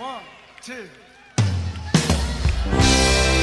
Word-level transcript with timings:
One, 0.00 0.22
two. 0.64 0.88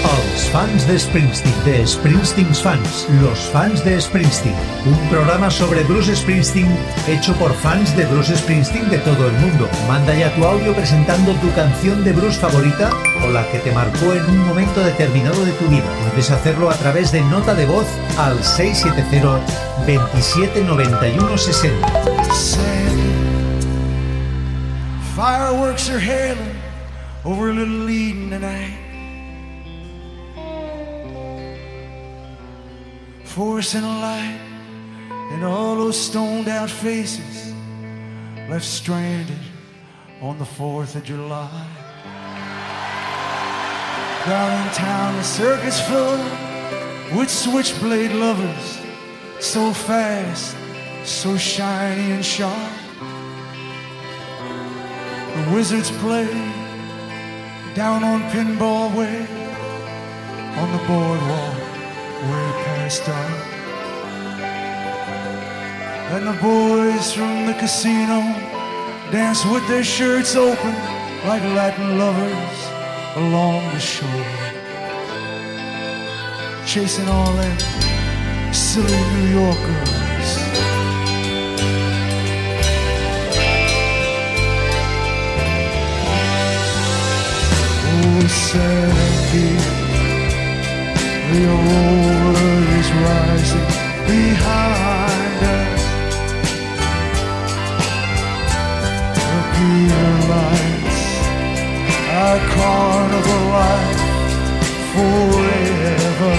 Els 0.02 0.50
fans 0.50 0.88
de 0.88 0.98
Springsteen, 0.98 1.54
de 1.64 1.86
Springsteen's 1.86 2.64
Fans, 2.64 3.06
los 3.22 3.38
fans 3.52 3.84
de 3.86 4.02
Springsteen, 4.02 4.56
un 4.88 5.10
programa 5.10 5.52
sobre 5.52 5.84
Bruce 5.84 6.16
Springsteen 6.16 6.66
hecho 7.08 7.34
por 7.34 7.54
fans 7.54 7.96
de 7.96 8.06
Bruce 8.08 8.36
Springsteen 8.36 8.90
de 8.90 8.98
todo 8.98 9.28
el 9.28 9.34
mundo. 9.34 9.70
Manda 9.88 10.16
ya 10.16 10.34
tu 10.34 10.44
audio 10.44 10.74
presentando 10.74 11.34
tu 11.36 11.54
canción 11.54 12.04
de 12.04 12.14
Bruce 12.14 12.40
favorita 12.40 12.90
o 13.24 13.30
la 13.30 13.46
que 13.52 13.60
te 13.60 13.72
marcó 13.72 14.12
en 14.14 14.26
un 14.26 14.48
momento 14.48 14.84
determinado 14.84 15.46
de 15.46 15.52
tu 15.52 15.68
vida. 15.68 15.86
Puedes 16.10 16.32
hacerlo 16.32 16.72
a 16.72 16.76
través 16.76 17.12
de 17.12 17.22
nota 17.22 17.54
de 17.54 17.68
voz 17.68 17.86
al 18.18 18.44
670 18.44 19.40
27 19.86 20.64
91 20.64 21.38
60. 21.38 22.79
Fireworks 25.20 25.90
are 25.90 26.00
hailing 26.00 26.56
over 27.26 27.50
a 27.50 27.54
Little 27.54 27.90
Eden 27.90 28.30
tonight. 28.30 28.78
Forcing 33.26 33.84
a 33.84 34.00
light 34.00 34.40
and 35.34 35.44
all 35.44 35.76
those 35.76 36.00
stoned 36.00 36.48
out 36.48 36.70
faces 36.70 37.54
left 38.50 38.64
stranded 38.64 39.42
on 40.22 40.40
the 40.40 40.46
4th 40.46 40.96
of 40.96 41.04
July. 41.04 41.68
Down 44.26 44.68
in 44.68 44.74
town, 44.74 45.18
the 45.18 45.24
circus 45.24 45.82
full 45.82 46.18
with 47.20 47.30
switchblade 47.30 48.14
lovers, 48.14 48.80
so 49.42 49.74
fast, 49.74 50.56
so 51.04 51.36
shiny 51.36 52.14
and 52.14 52.24
sharp. 52.24 52.89
The 55.40 55.56
wizards 55.56 55.90
play 55.90 56.28
down 57.74 58.04
on 58.04 58.22
Pinball 58.32 58.94
Way 58.94 59.22
on 60.62 60.72
the 60.74 60.84
boardwalk 60.86 61.58
way 62.30 62.48
past 62.66 63.06
dark. 63.06 63.48
And 66.12 66.28
the 66.28 66.38
boys 66.42 67.14
from 67.14 67.46
the 67.46 67.54
casino 67.54 68.20
dance 69.12 69.46
with 69.46 69.66
their 69.70 69.84
shirts 69.84 70.36
open 70.36 70.74
like 71.26 71.44
Latin 71.56 71.98
lovers 71.98 72.60
along 73.16 73.64
the 73.74 73.80
shore. 73.80 74.26
Chasing 76.66 77.08
all 77.08 77.32
them 77.34 78.54
silly 78.54 79.02
New 79.14 79.40
Yorkers. 79.40 79.99
Sandy, 88.30 89.50
the 91.30 91.42
aurora 91.56 92.52
is 92.80 92.90
rising 93.06 93.70
behind 94.06 95.40
us. 95.58 95.84
The 99.18 99.38
pier 99.54 100.14
lights, 100.30 101.02
our 102.22 102.40
carnival 102.54 103.44
life 103.58 104.02
forever. 104.94 106.38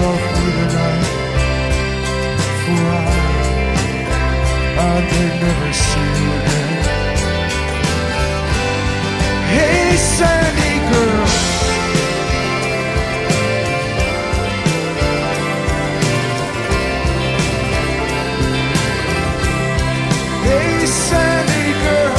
Love 0.00 0.24
me 0.34 0.46
tonight, 0.58 1.08
for 2.62 2.82
I, 2.94 3.10
I 4.78 4.94
may 5.10 5.28
never 5.40 5.72
see 5.72 6.17
Hey, 9.48 9.96
Sandy 9.96 10.74
girl. 10.90 11.26
Hey, 20.44 20.86
Sandy 20.86 21.72
girl. 21.82 22.14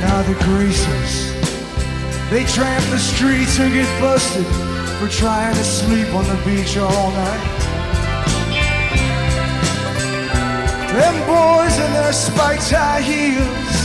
Now 0.00 0.22
the 0.22 0.34
greasers, 0.44 1.32
they 2.30 2.44
tramp 2.44 2.84
the 2.90 2.98
streets 2.98 3.58
and 3.58 3.74
get 3.74 4.00
busted 4.00 4.77
for 4.98 5.08
trying 5.08 5.54
to 5.54 5.62
sleep 5.62 6.12
on 6.12 6.24
the 6.24 6.34
beach 6.44 6.76
all 6.76 7.10
night. 7.12 7.58
Them 10.90 11.16
boys 11.24 11.78
in 11.78 11.92
their 11.92 12.12
spiked 12.12 12.70
high 12.70 13.00
heels, 13.00 13.76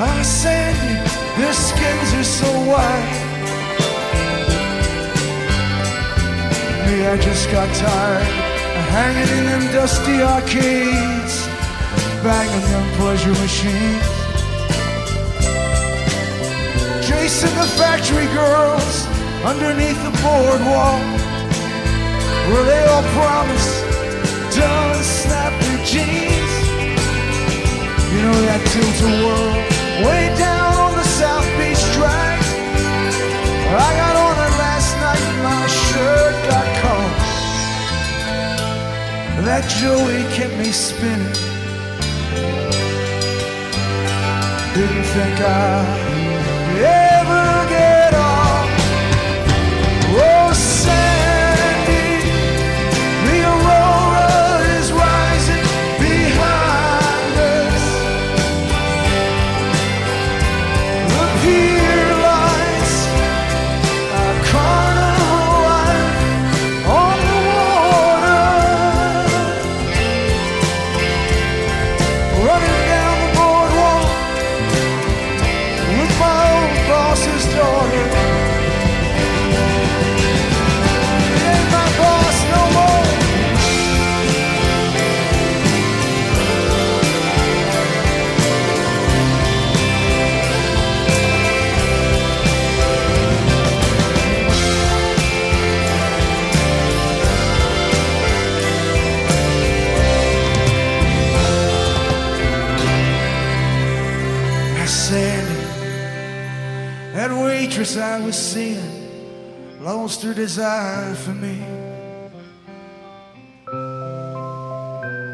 ah, 0.00 0.22
Sandy, 0.24 0.96
their 1.36 1.52
skins 1.52 2.10
are 2.14 2.24
so 2.24 2.50
white. 2.70 3.16
Me, 6.86 7.06
I 7.06 7.18
just 7.20 7.50
got 7.50 7.68
tired 7.76 8.22
of 8.78 8.86
hanging 8.96 9.30
in 9.36 9.44
them 9.44 9.72
dusty 9.74 10.22
arcades, 10.22 11.46
banging 12.24 12.66
them 12.72 12.86
pleasure 12.96 13.36
machines. 13.44 14.08
Chasing 17.06 17.54
the 17.60 17.68
factory 17.76 18.26
girls 18.32 19.19
underneath 19.44 19.96
the 20.04 20.10
boardwalk 20.20 21.00
where 22.50 22.64
they 22.64 22.84
all 22.92 23.02
promise 23.16 23.68
to 24.54 24.60
unsnap 24.60 25.52
their 25.62 25.80
jeans. 25.86 26.52
You 28.12 28.20
know 28.26 28.38
that 28.48 28.60
tilt-a 28.72 29.10
world 29.24 29.56
way 30.04 30.28
down 30.36 30.74
on 30.76 30.92
the 30.92 31.08
South 31.20 31.48
Beach 31.56 31.80
track. 31.96 32.38
I 33.70 33.90
got 34.02 34.14
on 34.26 34.34
it 34.46 34.54
last 34.60 34.90
night 35.00 35.26
my 35.48 35.64
shirt 35.88 36.34
got 36.50 36.68
caught. 36.82 37.18
That 39.46 39.64
Joey 39.80 40.22
kept 40.36 40.54
me 40.58 40.70
spinning. 40.70 41.32
Didn't 44.74 45.04
think 45.14 45.40
I'd 45.40 46.09
seeing 108.32 109.80
lost 109.80 110.22
her 110.22 110.34
desire 110.34 111.14
for 111.14 111.32
me. 111.32 111.62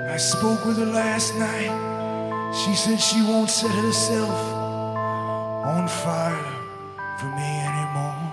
I 0.09 0.17
spoke 0.19 0.65
with 0.65 0.79
her 0.79 0.87
last 0.87 1.35
night. 1.35 2.55
She 2.55 2.75
said 2.75 2.99
she 3.01 3.23
won't 3.23 3.51
set 3.51 3.71
herself 3.71 4.31
on 5.67 5.89
fire 5.89 6.53
for 7.19 7.27
me 7.27 7.61
anymore. 7.71 8.27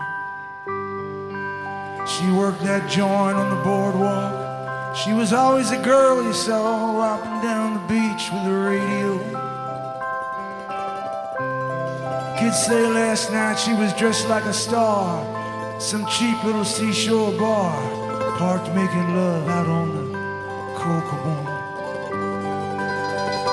She 2.07 2.31
worked 2.31 2.63
that 2.63 2.89
joint 2.89 3.37
on 3.37 3.49
the 3.49 3.63
boardwalk. 3.63 4.95
She 4.95 5.13
was 5.13 5.33
always 5.33 5.71
a 5.71 5.81
girl 5.81 6.23
you 6.23 6.33
saw 6.33 6.97
romping 6.97 7.41
down 7.41 7.73
the 7.73 7.87
beach 7.87 8.29
with 8.31 8.45
a 8.45 8.57
radio. 8.57 9.52
Kids 12.43 12.65
say 12.65 12.85
last 12.87 13.31
night 13.31 13.57
she 13.57 13.73
was 13.73 13.93
dressed 13.93 14.27
like 14.27 14.43
a 14.45 14.53
star. 14.53 15.07
Some 15.79 16.05
cheap 16.07 16.43
little 16.43 16.65
seashore 16.65 17.31
bar, 17.37 17.73
parked 18.37 18.67
making 18.75 19.15
love 19.15 19.47
out 19.47 19.67
on 19.67 19.87
the 19.95 20.05
Kokomo. 20.77 21.37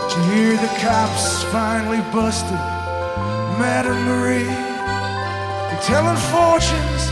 Did 0.09 0.17
you 0.17 0.23
hear 0.33 0.53
the 0.67 0.73
cops 0.83 1.45
finally 1.55 2.03
busted 2.13 2.63
Madame 3.63 4.03
Marie? 4.11 4.55
They're 5.69 5.85
telling 5.93 6.21
fortunes 6.35 7.05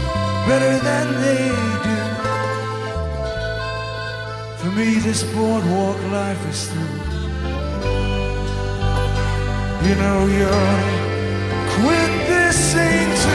better 0.49 0.75
than 0.89 1.07
they 1.25 1.45
do. 1.87 1.99
For 4.61 4.71
me, 4.79 4.89
this 5.07 5.23
boardwalk 5.33 5.99
life 6.11 6.43
is 6.51 6.61
through. 6.71 6.99
You 9.87 9.95
know 9.95 10.27
you're 10.27 11.08
with 11.87 12.29
this 12.29 12.75
angel, 12.75 13.33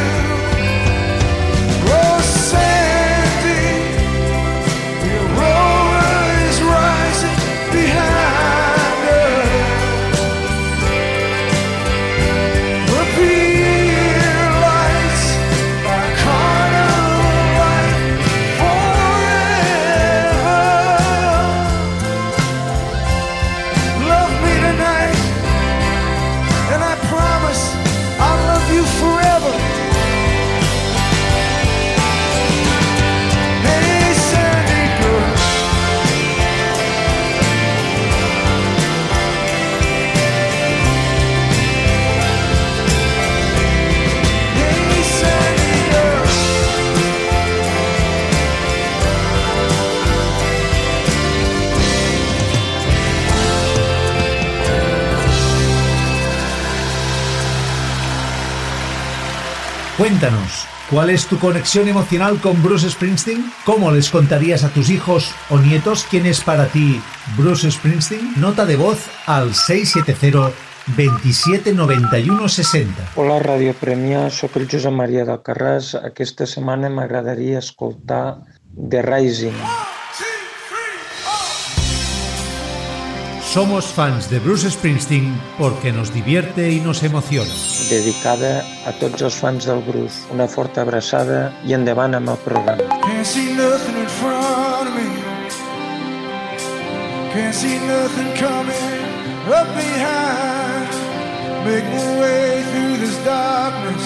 Rosanna. 1.88 2.93
Cuéntanos, 60.04 60.68
¿cuál 60.90 61.12
es 61.12 61.28
tu 61.28 61.40
conexión 61.40 61.88
emocional 61.88 62.42
con 62.42 62.62
Bruce 62.62 62.90
Springsteen? 62.90 63.50
¿Cómo 63.64 63.90
les 63.90 64.10
contarías 64.10 64.66
a 64.66 64.70
tus 64.70 64.90
hijos 64.90 65.34
o 65.50 65.58
nietos 65.58 66.06
quién 66.10 66.26
es 66.26 66.42
para 66.42 66.68
ti 66.68 67.02
Bruce 67.38 67.72
Springsteen? 67.72 68.34
Nota 68.36 68.66
de 68.66 68.76
voz 68.76 69.08
al 69.28 69.56
670 69.56 70.52
27 70.98 71.72
91 71.72 72.50
60. 72.50 73.12
Hola, 73.16 73.40
Ràdio 73.40 73.72
Premià, 73.80 74.28
sóc 74.28 74.60
el 74.60 74.68
Josep 74.68 74.92
Maria 74.92 75.24
d'Alcarràs. 75.24 75.96
Aquesta 76.04 76.52
setmana 76.52 76.92
m'agradaria 76.92 77.64
escoltar 77.64 78.44
The 78.76 79.08
Rising. 79.08 79.56
Somos 83.54 83.86
fans 83.86 84.32
de 84.32 84.40
Bruce 84.40 84.72
Springsteen 84.72 85.40
porque 85.60 85.92
nos 85.92 86.12
divierte 86.12 86.72
y 86.72 86.80
nos 86.80 87.04
emociona. 87.04 87.54
dedicada 87.88 88.66
a 88.88 88.92
tots 88.98 89.22
els 89.22 89.36
fans 89.36 89.68
del 89.70 89.78
Bruce. 89.86 90.26
Una 90.34 90.48
forta 90.48 90.82
abraçada 90.82 91.54
i 91.62 91.76
endavant 91.78 92.16
amb 92.18 92.32
el 92.34 92.40
programa. 92.42 92.82
Can't 93.06 93.28
see 93.30 93.54
nothing 93.54 93.94
in 94.02 94.10
front 94.10 94.90
of 94.90 94.96
me. 94.98 95.06
Can't 97.36 97.54
see 97.54 97.78
nothing 97.86 98.34
coming 98.42 99.06
up 99.46 99.70
behind. 99.78 100.90
Make 101.70 101.86
my 101.94 102.10
way 102.24 102.64
through 102.74 102.98
this 103.06 103.16
darkness. 103.22 104.06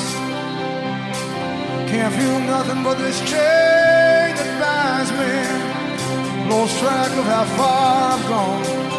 Can't 1.87 2.13
feel 2.19 2.39
nothing 2.51 2.83
but 2.83 2.97
this 2.99 3.23
chain 3.23 4.35
that 4.35 4.51
binds 4.59 5.11
me. 5.15 6.51
Lost 6.51 6.77
track 6.83 7.15
of 7.15 7.25
how 7.31 7.45
far 7.55 8.11
I've 8.11 8.27
gone. 8.27 8.96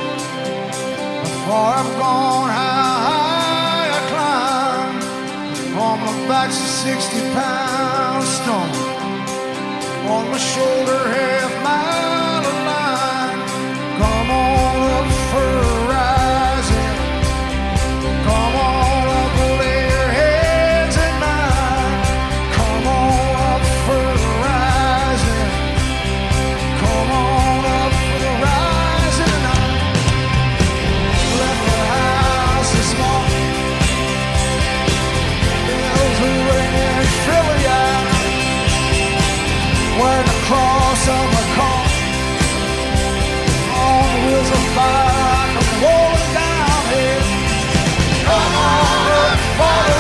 Far 1.49 1.77
I've 1.79 1.99
gone, 1.99 2.50
how 2.50 3.09
high 3.09 3.89
I 3.99 4.03
climb. 4.12 5.79
On 5.79 5.99
my 5.99 6.29
back's 6.29 6.61
a 6.61 6.69
60 6.85 7.21
pound 7.33 8.23
stone 8.23 8.99
on 10.11 10.31
my 10.31 10.37
shoulder, 10.37 10.99
half 11.09 11.65
mile 11.65 11.98
fire 44.77 45.49
Come 45.55 45.73
rolling 45.83 46.33
down 46.35 46.83
here 46.93 47.23
Come 48.25 48.55
on 48.56 49.09
up 49.21 49.98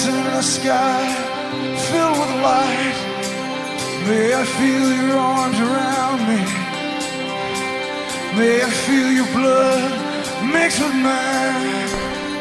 dancing 0.00 0.24
in 0.24 0.32
the 0.32 0.42
sky. 0.42 1.14
filled 1.90 2.18
with 2.18 2.34
light. 2.42 2.98
May 4.06 4.34
I 4.34 4.44
feel 4.44 4.88
your 5.06 5.18
arms 5.18 5.58
around 5.60 6.20
me. 6.30 6.42
May 8.38 8.62
I 8.62 8.70
feel 8.84 9.10
your 9.12 9.30
blood 9.36 9.90
mixed 10.52 10.80
with 10.80 10.94
mine. 10.94 11.88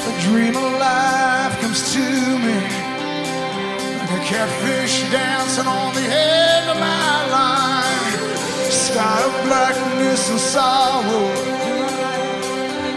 A 0.10 0.13
dream 0.25 0.56
of 0.56 0.72
life 0.80 1.60
comes 1.62 1.94
to 1.94 2.06
me. 2.46 2.60
Like 4.00 4.12
a 4.20 4.24
catfish 4.32 4.96
dancing 5.12 5.68
on 5.68 5.94
the 5.96 6.08
end 6.32 6.70
of 6.70 6.78
my 6.80 7.16
line. 7.38 8.13
Sky 8.72 9.20
of 9.28 9.34
blackness 9.46 10.30
and 10.30 10.39
sorrow. 10.39 11.28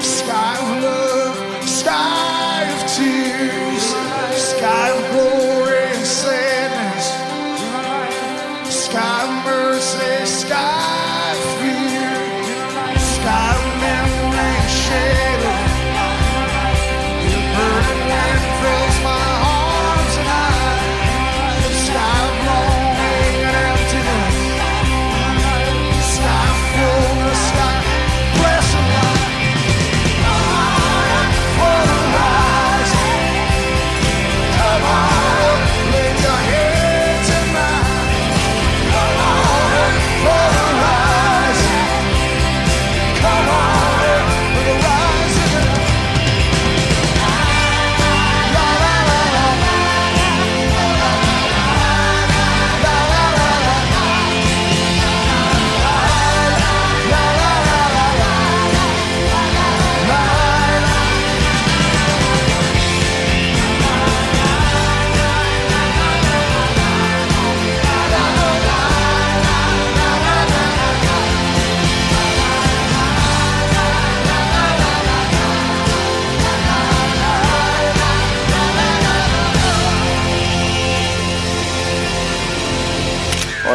Sky 0.00 0.54
of 0.62 0.82
love. 0.82 1.68
Sky 1.68 2.21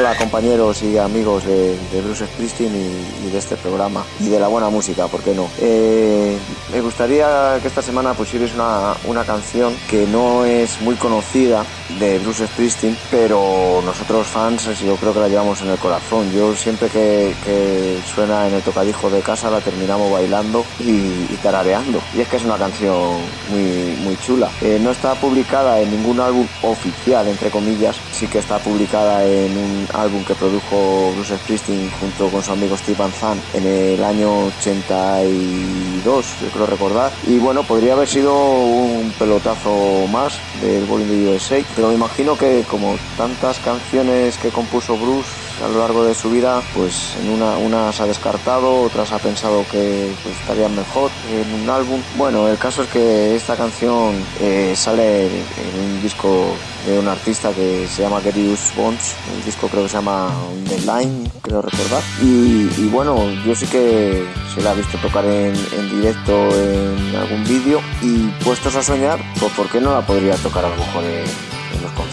Hola 0.08 0.18
compañeros 0.20 0.84
y 0.84 0.98
amigos 0.98 1.44
de, 1.44 1.78
Bruce 2.02 2.26
Springsteen 2.28 2.74
y, 2.74 3.30
de 3.30 3.38
este 3.38 3.58
programa 3.58 4.06
y 4.22 4.30
de 4.30 4.40
la 4.40 4.48
buena 4.48 4.70
música, 4.70 5.06
¿por 5.08 5.22
qué 5.22 5.36
no? 5.36 5.50
Eh, 5.60 6.38
me 6.72 6.80
gustaría 6.80 7.60
que 7.62 7.68
esta 7.68 7.82
semana 7.82 8.14
pusierais 8.14 8.54
una, 8.56 8.94
una 9.04 9.26
canción 9.26 9.76
que 9.90 10.08
no 10.08 10.46
es 10.46 10.80
muy 10.80 10.96
conocida 10.96 11.66
de 12.00 12.20
Bruce 12.20 12.48
Springsteen, 12.48 12.98
pero 13.12 13.82
nosotros 13.84 14.28
fans 14.28 14.80
yo 14.80 14.96
creo 14.96 15.14
que 15.14 15.20
la 15.20 15.28
llevamos 15.28 15.62
en 15.62 15.72
el 15.72 15.78
corazón. 15.78 16.32
Yo 16.32 16.56
siempre 16.56 16.88
que, 16.88 17.36
que 17.44 18.00
suena 18.16 18.48
en 18.48 18.54
el 18.54 18.62
tocadijo 18.62 19.10
de 19.10 19.20
casa 19.20 19.50
la 19.50 19.60
terminamos 19.60 20.10
bailando 20.10 20.64
y, 20.80 20.92
y 21.34 21.40
tarareando. 21.44 22.00
Y 22.16 22.22
es 22.22 22.30
que 22.30 22.38
es 22.38 22.46
una 22.46 22.58
canción 22.58 23.18
muy, 23.50 23.98
muy 24.04 24.18
chula. 24.26 24.50
Eh, 24.62 24.80
no 24.82 24.92
está 24.92 25.16
publicada 25.16 25.82
en 25.82 25.92
ningún 25.92 26.22
álbum 26.22 26.48
oficial, 26.62 27.28
entre 27.28 27.50
comillas, 27.50 27.98
sí 28.14 28.28
que 28.28 28.40
está 28.40 28.58
publicada 28.60 29.26
en 29.26 29.58
un 29.58 29.88
álbum 29.98 30.24
que 30.24 30.36
produjo 30.36 31.12
Bruce 31.14 31.38
Springsteen 31.38 31.90
junto 32.00 32.30
con 32.30 32.44
su 32.44 32.52
amigo 32.52 32.78
Steve 32.78 32.98
Van 32.98 33.12
en 33.54 33.66
el 33.66 34.04
año 34.04 34.48
82, 34.60 36.26
yo 36.42 36.48
creo 36.50 36.66
recordar. 36.66 37.12
Y 37.26 37.40
bueno, 37.40 37.64
podría 37.64 37.94
haber 37.94 38.08
sido 38.08 38.34
un 38.34 39.12
pelotazo 39.18 40.08
más 40.12 40.40
del 40.62 40.86
Bowling 40.86 41.08
de 41.08 41.36
USA, 41.36 41.62
pero 41.76 41.90
me 41.90 41.96
imagino 41.96 42.38
que 42.38 42.64
como 42.70 42.98
tantas 43.18 43.60
canciones 43.60 44.38
que 44.38 44.50
compuso 44.50 44.98
Bruce 44.98 45.47
a 45.64 45.68
lo 45.68 45.80
largo 45.80 46.04
de 46.04 46.14
su 46.14 46.30
vida, 46.30 46.62
pues 46.76 47.16
en 47.22 47.30
una, 47.30 47.58
unas 47.58 48.00
ha 48.00 48.06
descartado, 48.06 48.82
otras 48.82 49.12
ha 49.12 49.20
pensado 49.20 49.66
que 49.72 50.12
pues, 50.24 50.36
estarían 50.40 50.76
mejor 50.76 51.12
en 51.32 51.62
un 51.62 51.70
álbum. 51.70 52.02
Bueno, 52.18 52.48
el 52.48 52.58
caso 52.58 52.84
es 52.84 52.90
que 52.90 53.36
esta 53.36 53.56
canción 53.56 54.14
eh, 54.40 54.74
sale 54.76 55.28
en 55.28 55.80
un 55.84 56.02
disco 56.02 56.56
de 56.86 57.00
un 57.00 57.08
artista 57.08 57.52
que 57.52 57.88
se 57.88 58.04
llama 58.04 58.22
Gerius 58.22 58.72
Bones, 58.76 59.16
el 59.36 59.44
disco 59.44 59.68
creo 59.68 59.84
que 59.84 59.90
se 59.90 59.98
llama 59.98 60.32
The 60.70 60.80
Line, 60.80 61.30
creo 61.42 61.62
recordar. 61.62 62.04
Y, 62.22 62.70
y 62.78 62.90
bueno, 62.92 63.18
yo 63.46 63.56
sí 63.56 63.66
que 63.68 64.26
se 64.54 64.62
la 64.62 64.74
he 64.74 64.76
visto 64.76 64.98
tocar 65.00 65.26
en, 65.26 65.56
en 65.56 65.90
directo 65.90 66.32
en 66.32 67.16
algún 67.16 67.44
vídeo 67.44 67.82
y 68.02 68.28
puestos 68.44 68.76
a 68.76 68.84
soñar, 68.84 69.20
pues 69.40 69.52
¿por 69.54 69.68
qué 69.70 69.82
no 69.82 69.94
la 69.94 70.06
podría 70.06 70.36
tocar 70.36 70.66
a 70.66 70.70
lo 70.70 70.76
mejor 70.78 71.04
en, 71.04 71.47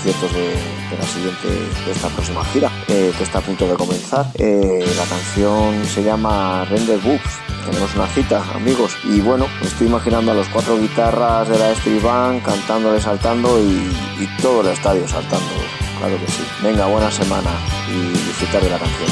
conciertos 0.05 0.35
de, 0.35 0.99
la 0.99 1.07
siguiente, 1.07 1.49
de 1.87 1.93
esta 1.93 2.09
próxima 2.09 2.45
gira, 2.47 2.71
eh, 2.89 3.11
que 3.17 3.25
está 3.25 3.39
a 3.39 3.41
punto 3.41 3.67
de 3.67 3.75
comenzar. 3.75 4.27
Eh, 4.35 4.85
la 4.97 5.05
canción 5.05 5.83
se 5.87 6.03
llama 6.03 6.67
Render 6.67 6.99
Books. 6.99 7.39
Tenemos 7.65 7.95
una 7.95 8.07
cita, 8.09 8.43
amigos. 8.55 8.95
Y 9.05 9.21
bueno, 9.21 9.47
me 9.63 9.67
estoy 9.67 9.87
imaginando 9.87 10.33
a 10.33 10.35
los 10.35 10.47
cuatro 10.49 10.79
guitarras 10.79 11.49
de 11.49 11.59
la 11.59 11.71
Street 11.71 12.03
Band 12.03 12.43
cantándole, 12.43 13.01
saltando 13.01 13.59
y, 13.59 14.29
todo 14.43 14.61
el 14.61 14.69
estadio 14.69 15.09
saltando. 15.09 15.47
Claro 15.99 16.19
que 16.19 16.31
sí. 16.31 16.43
Venga, 16.63 16.85
buena 16.87 17.11
semana 17.11 17.51
y 17.89 18.11
disfrutar 18.11 18.63
de 18.63 18.71
la 18.71 18.79
canción. 18.79 19.09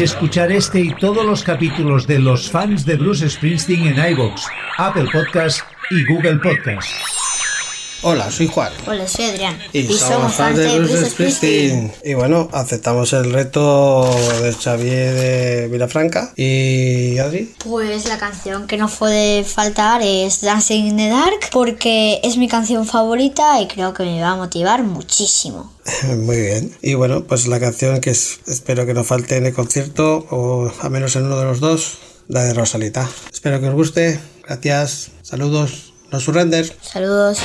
Escuchar 0.00 0.50
este 0.50 0.80
y 0.80 0.94
todos 0.94 1.26
los 1.26 1.42
capítulos 1.42 2.06
de 2.06 2.18
los 2.18 2.50
fans 2.50 2.86
de 2.86 2.96
Bruce 2.96 3.28
Springsteen 3.28 3.88
en 3.88 4.12
iBox, 4.12 4.46
Apple 4.78 5.06
Podcast 5.12 5.60
y 5.90 6.04
Google 6.06 6.36
Podcast. 6.36 7.11
Hola, 8.04 8.32
soy 8.32 8.48
Juan. 8.48 8.72
Hola, 8.88 9.06
soy 9.06 9.26
Adrián. 9.26 9.56
Y, 9.72 9.84
somos 9.92 10.34
fans 10.34 10.58
de 10.58 10.76
Bruce 10.80 11.08
Springsteen. 11.10 11.92
Y 12.04 12.14
bueno, 12.14 12.48
aceptamos 12.52 13.12
el 13.12 13.32
reto 13.32 14.10
de 14.42 14.52
Xavier 14.52 15.14
de 15.14 15.68
Vilafranca. 15.68 16.32
¿Y 16.34 17.18
Adri? 17.18 17.54
Pues 17.64 18.08
la 18.08 18.18
canción 18.18 18.66
que 18.66 18.76
no 18.76 18.88
puede 18.88 19.44
faltar 19.44 20.02
es 20.02 20.40
Dancing 20.40 20.86
in 20.86 20.96
the 20.96 21.10
Dark 21.10 21.50
porque 21.52 22.18
es 22.24 22.36
mi 22.38 22.48
canción 22.48 22.86
favorita 22.86 23.60
y 23.60 23.68
creo 23.68 23.94
que 23.94 24.02
me 24.02 24.20
va 24.20 24.30
a 24.30 24.36
motivar 24.36 24.82
muchísimo. 24.82 25.72
Muy 26.16 26.40
bien. 26.40 26.76
Y 26.82 26.94
bueno, 26.94 27.22
pues 27.22 27.46
la 27.46 27.60
canción 27.60 28.00
que 28.00 28.10
espero 28.10 28.84
que 28.84 28.94
no 28.94 29.04
falte 29.04 29.36
en 29.36 29.46
el 29.46 29.54
concierto 29.54 30.26
o 30.28 30.72
a 30.80 30.88
menos 30.88 31.14
en 31.14 31.26
uno 31.26 31.38
de 31.38 31.44
los 31.44 31.60
dos, 31.60 31.98
la 32.26 32.42
de 32.42 32.52
Rosalita. 32.52 33.08
Espero 33.32 33.60
que 33.60 33.68
os 33.68 33.74
guste. 33.74 34.18
Gracias. 34.44 35.12
Saludos. 35.22 35.91
No 36.12 36.20
surrender. 36.20 36.70
Saludos. 36.82 37.38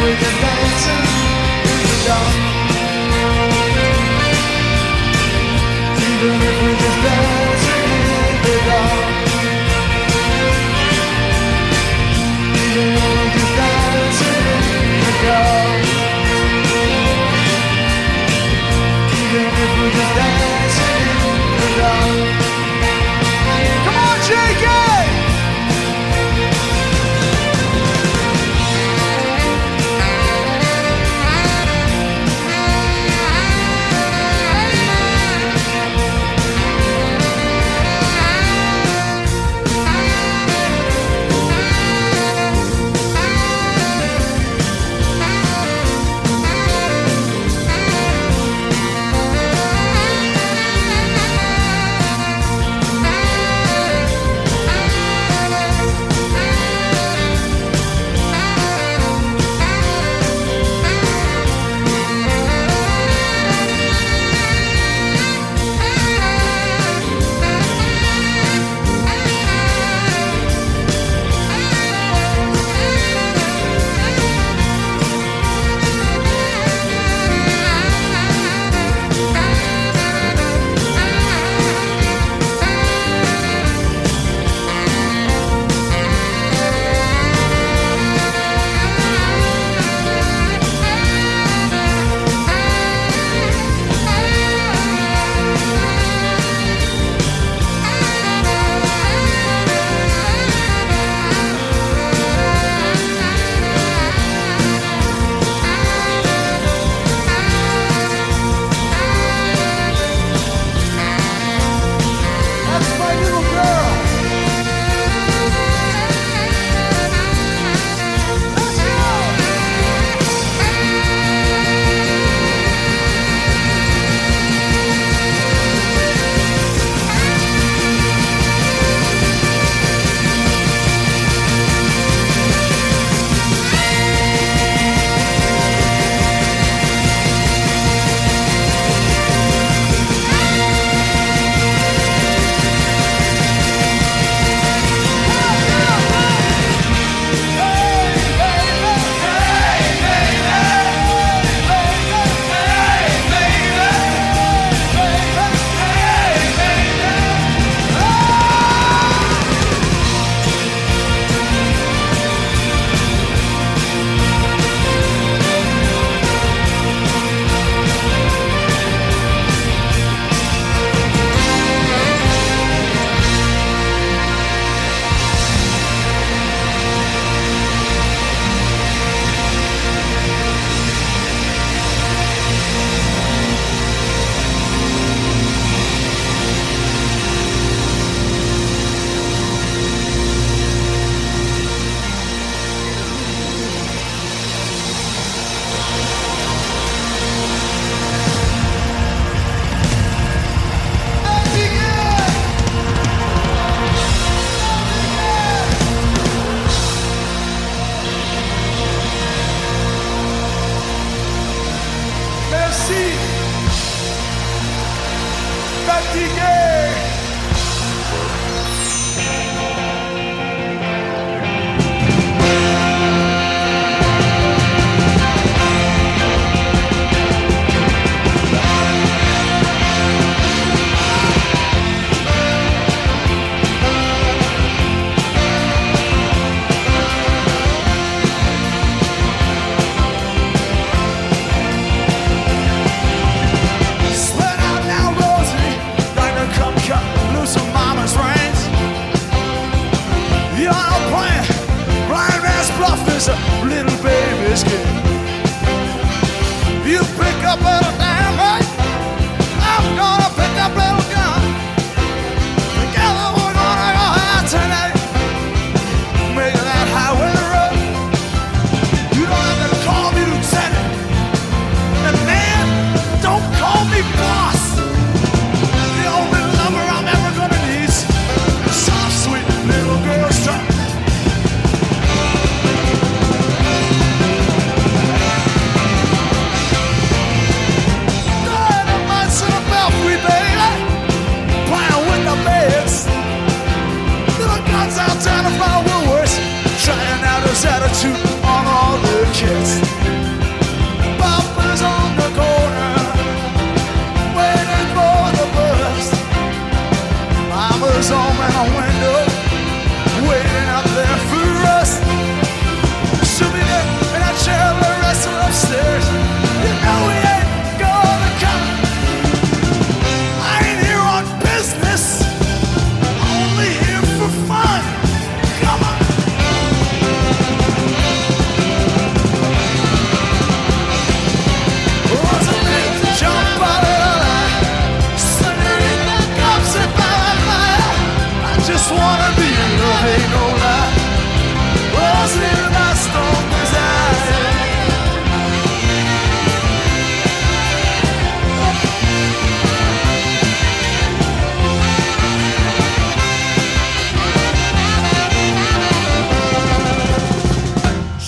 with 0.00 0.22
in 0.22 1.82
the 1.82 1.96
dark. 2.06 2.34
Even 6.08 6.34
if 6.48 6.56
we 6.62 6.70
just 6.82 6.98
dancing 7.04 7.90
in 8.14 8.34
the 8.44 8.54
dark. 8.68 9.06
Even 12.62 12.88
if 12.94 13.10
we 13.18 13.24
just 13.34 13.52
dancing 13.58 14.46
in 14.58 14.86
the 15.04 15.12
dark. 15.26 15.82
Even 19.18 19.46
if 19.62 19.72
we 19.80 19.86
just. 19.98 20.37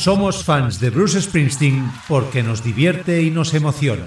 Somos 0.00 0.42
fans 0.42 0.80
de 0.80 0.88
Bruce 0.88 1.20
Springsteen 1.20 1.92
porque 2.08 2.42
nos 2.42 2.64
divierte 2.64 3.20
y 3.20 3.30
nos 3.30 3.52
emociona. 3.52 4.06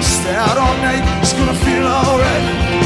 Stay 0.00 0.36
out 0.36 0.56
all 0.56 0.76
night, 0.78 1.04
it's 1.22 1.32
gonna 1.34 1.54
feel 1.54 1.86
alright. 1.86 2.84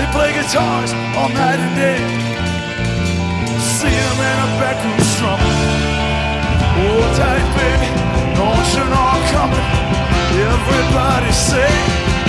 They 0.00 0.06
play 0.12 0.32
guitars 0.32 0.92
all 1.14 1.28
night 1.28 1.60
and 1.60 1.74
day. 1.76 2.00
See 3.76 3.96
them 4.04 4.18
in 4.30 4.36
a 4.46 4.50
backroom 4.56 5.00
strumming. 5.12 5.58
Hold 6.76 7.04
oh, 7.04 7.18
tight, 7.20 7.46
baby, 7.60 7.88
don't 8.38 8.68
you 8.76 8.84
know 8.92 9.04
I'm 9.14 9.24
coming? 9.36 9.66
Everybody 10.48 11.32
say. 11.32 12.19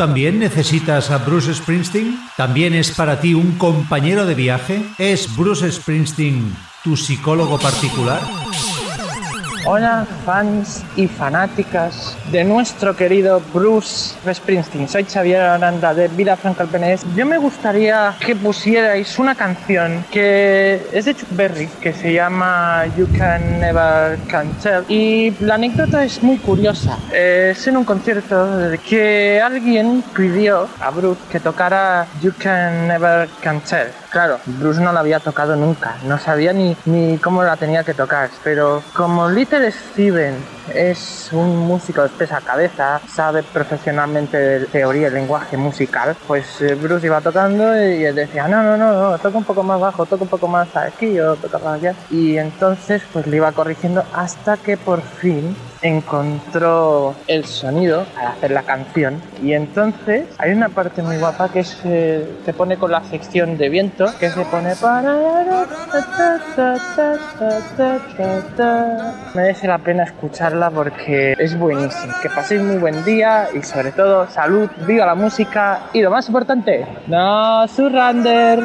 También 0.00 0.38
necesitas 0.38 1.10
a 1.10 1.18
Bruce 1.18 1.52
Springsteen? 1.52 2.18
¿También 2.34 2.72
es 2.72 2.90
para 2.90 3.20
ti 3.20 3.34
un 3.34 3.58
compañero 3.58 4.24
de 4.24 4.34
viaje? 4.34 4.82
¿Es 4.96 5.36
Bruce 5.36 5.70
Springsteen 5.70 6.56
tu 6.82 6.96
psicólogo 6.96 7.58
particular? 7.58 8.22
Hola 9.72 10.04
fans 10.26 10.84
y 10.96 11.06
fanáticas 11.06 12.16
de 12.32 12.42
nuestro 12.42 12.96
querido 12.96 13.40
Bruce 13.54 14.16
Springsteen. 14.34 14.88
Soy 14.88 15.04
Xavier 15.04 15.42
Aranda 15.42 15.94
de 15.94 16.08
Vilafranca 16.08 16.64
del 16.64 16.72
Penedès. 16.72 17.06
Yo 17.14 17.24
me 17.24 17.38
gustaría 17.38 18.16
que 18.18 18.34
pusierais 18.34 19.16
una 19.20 19.36
canción 19.36 20.04
que 20.10 20.84
es 20.92 21.04
de 21.04 21.14
Chuck 21.14 21.28
Berry, 21.36 21.68
que 21.80 21.92
se 21.92 22.12
llama 22.12 22.84
You 22.98 23.06
Can 23.16 23.60
Never 23.60 24.18
Can 24.26 24.48
Tell. 24.60 24.82
Y 24.88 25.36
la 25.38 25.54
anécdota 25.54 26.02
es 26.02 26.20
muy 26.20 26.38
curiosa. 26.38 26.98
Es 27.12 27.64
en 27.68 27.76
un 27.76 27.84
concierto 27.84 28.72
que 28.88 29.40
alguien 29.40 30.02
pidió 30.16 30.66
a 30.80 30.90
Bruce 30.90 31.20
que 31.30 31.38
tocara 31.38 32.08
You 32.20 32.32
Can 32.36 32.88
Never 32.88 33.28
Can 33.40 33.60
Tell. 33.60 33.86
Claro, 34.10 34.40
Bruce 34.44 34.80
no 34.82 34.92
la 34.92 35.00
había 35.00 35.20
tocado 35.20 35.54
nunca, 35.54 35.96
no 36.04 36.18
sabía 36.18 36.52
ni, 36.52 36.76
ni 36.84 37.18
cómo 37.18 37.44
la 37.44 37.56
tenía 37.56 37.84
que 37.84 37.94
tocar, 37.94 38.30
pero 38.42 38.82
como 38.92 39.28
Little 39.30 39.70
Steven 39.70 40.34
es 40.74 41.30
un 41.32 41.56
músico 41.58 42.02
de 42.02 42.08
espesa 42.08 42.40
cabeza, 42.40 43.00
sabe 43.08 43.42
profesionalmente 43.42 44.36
de 44.36 44.66
teoría 44.66 45.08
y 45.08 45.10
lenguaje 45.10 45.56
musical, 45.56 46.16
pues 46.26 46.60
eh, 46.60 46.74
Bruce 46.74 47.06
iba 47.06 47.20
tocando 47.20 47.74
y 47.76 48.04
él 48.04 48.14
decía, 48.14 48.48
no, 48.48 48.62
no, 48.62 48.76
no, 48.76 49.10
no, 49.10 49.18
toca 49.18 49.38
un 49.38 49.44
poco 49.44 49.62
más 49.62 49.80
bajo, 49.80 50.06
toca 50.06 50.24
un 50.24 50.30
poco 50.30 50.48
más 50.48 50.74
aquí, 50.76 51.14
yo 51.14 51.36
toca 51.36 51.58
más 51.58 51.74
allá. 51.74 51.94
Y 52.10 52.38
entonces 52.38 53.02
pues 53.12 53.26
le 53.26 53.36
iba 53.36 53.52
corrigiendo 53.52 54.04
hasta 54.12 54.56
que 54.56 54.76
por 54.76 55.02
fin 55.02 55.56
encontró 55.82 57.14
el 57.26 57.44
sonido 57.46 58.04
para 58.14 58.30
hacer 58.30 58.50
la 58.50 58.62
canción. 58.62 59.20
Y 59.42 59.54
entonces 59.54 60.26
hay 60.38 60.52
una 60.52 60.68
parte 60.68 61.02
muy 61.02 61.16
guapa 61.16 61.48
que 61.50 61.64
se, 61.64 62.26
se 62.44 62.52
pone 62.52 62.76
con 62.76 62.90
la 62.90 63.02
sección 63.04 63.56
de 63.56 63.68
viento 63.68 64.06
que 64.18 64.30
se 64.30 64.44
pone 64.44 64.76
para 64.76 65.16
merece 69.34 69.66
la 69.66 69.78
pena 69.78 70.04
escucharla 70.04 70.59
porque 70.68 71.34
es 71.38 71.56
buenísimo. 71.56 72.12
Que 72.20 72.28
paséis 72.28 72.60
muy 72.60 72.78
buen 72.78 73.04
día 73.04 73.48
y 73.54 73.62
sobre 73.62 73.92
todo 73.92 74.28
salud 74.28 74.68
viva 74.86 75.06
la 75.06 75.14
música 75.14 75.82
y 75.92 76.02
lo 76.02 76.10
más 76.10 76.26
importante 76.26 76.84
no 77.06 77.68
surrender 77.68 78.64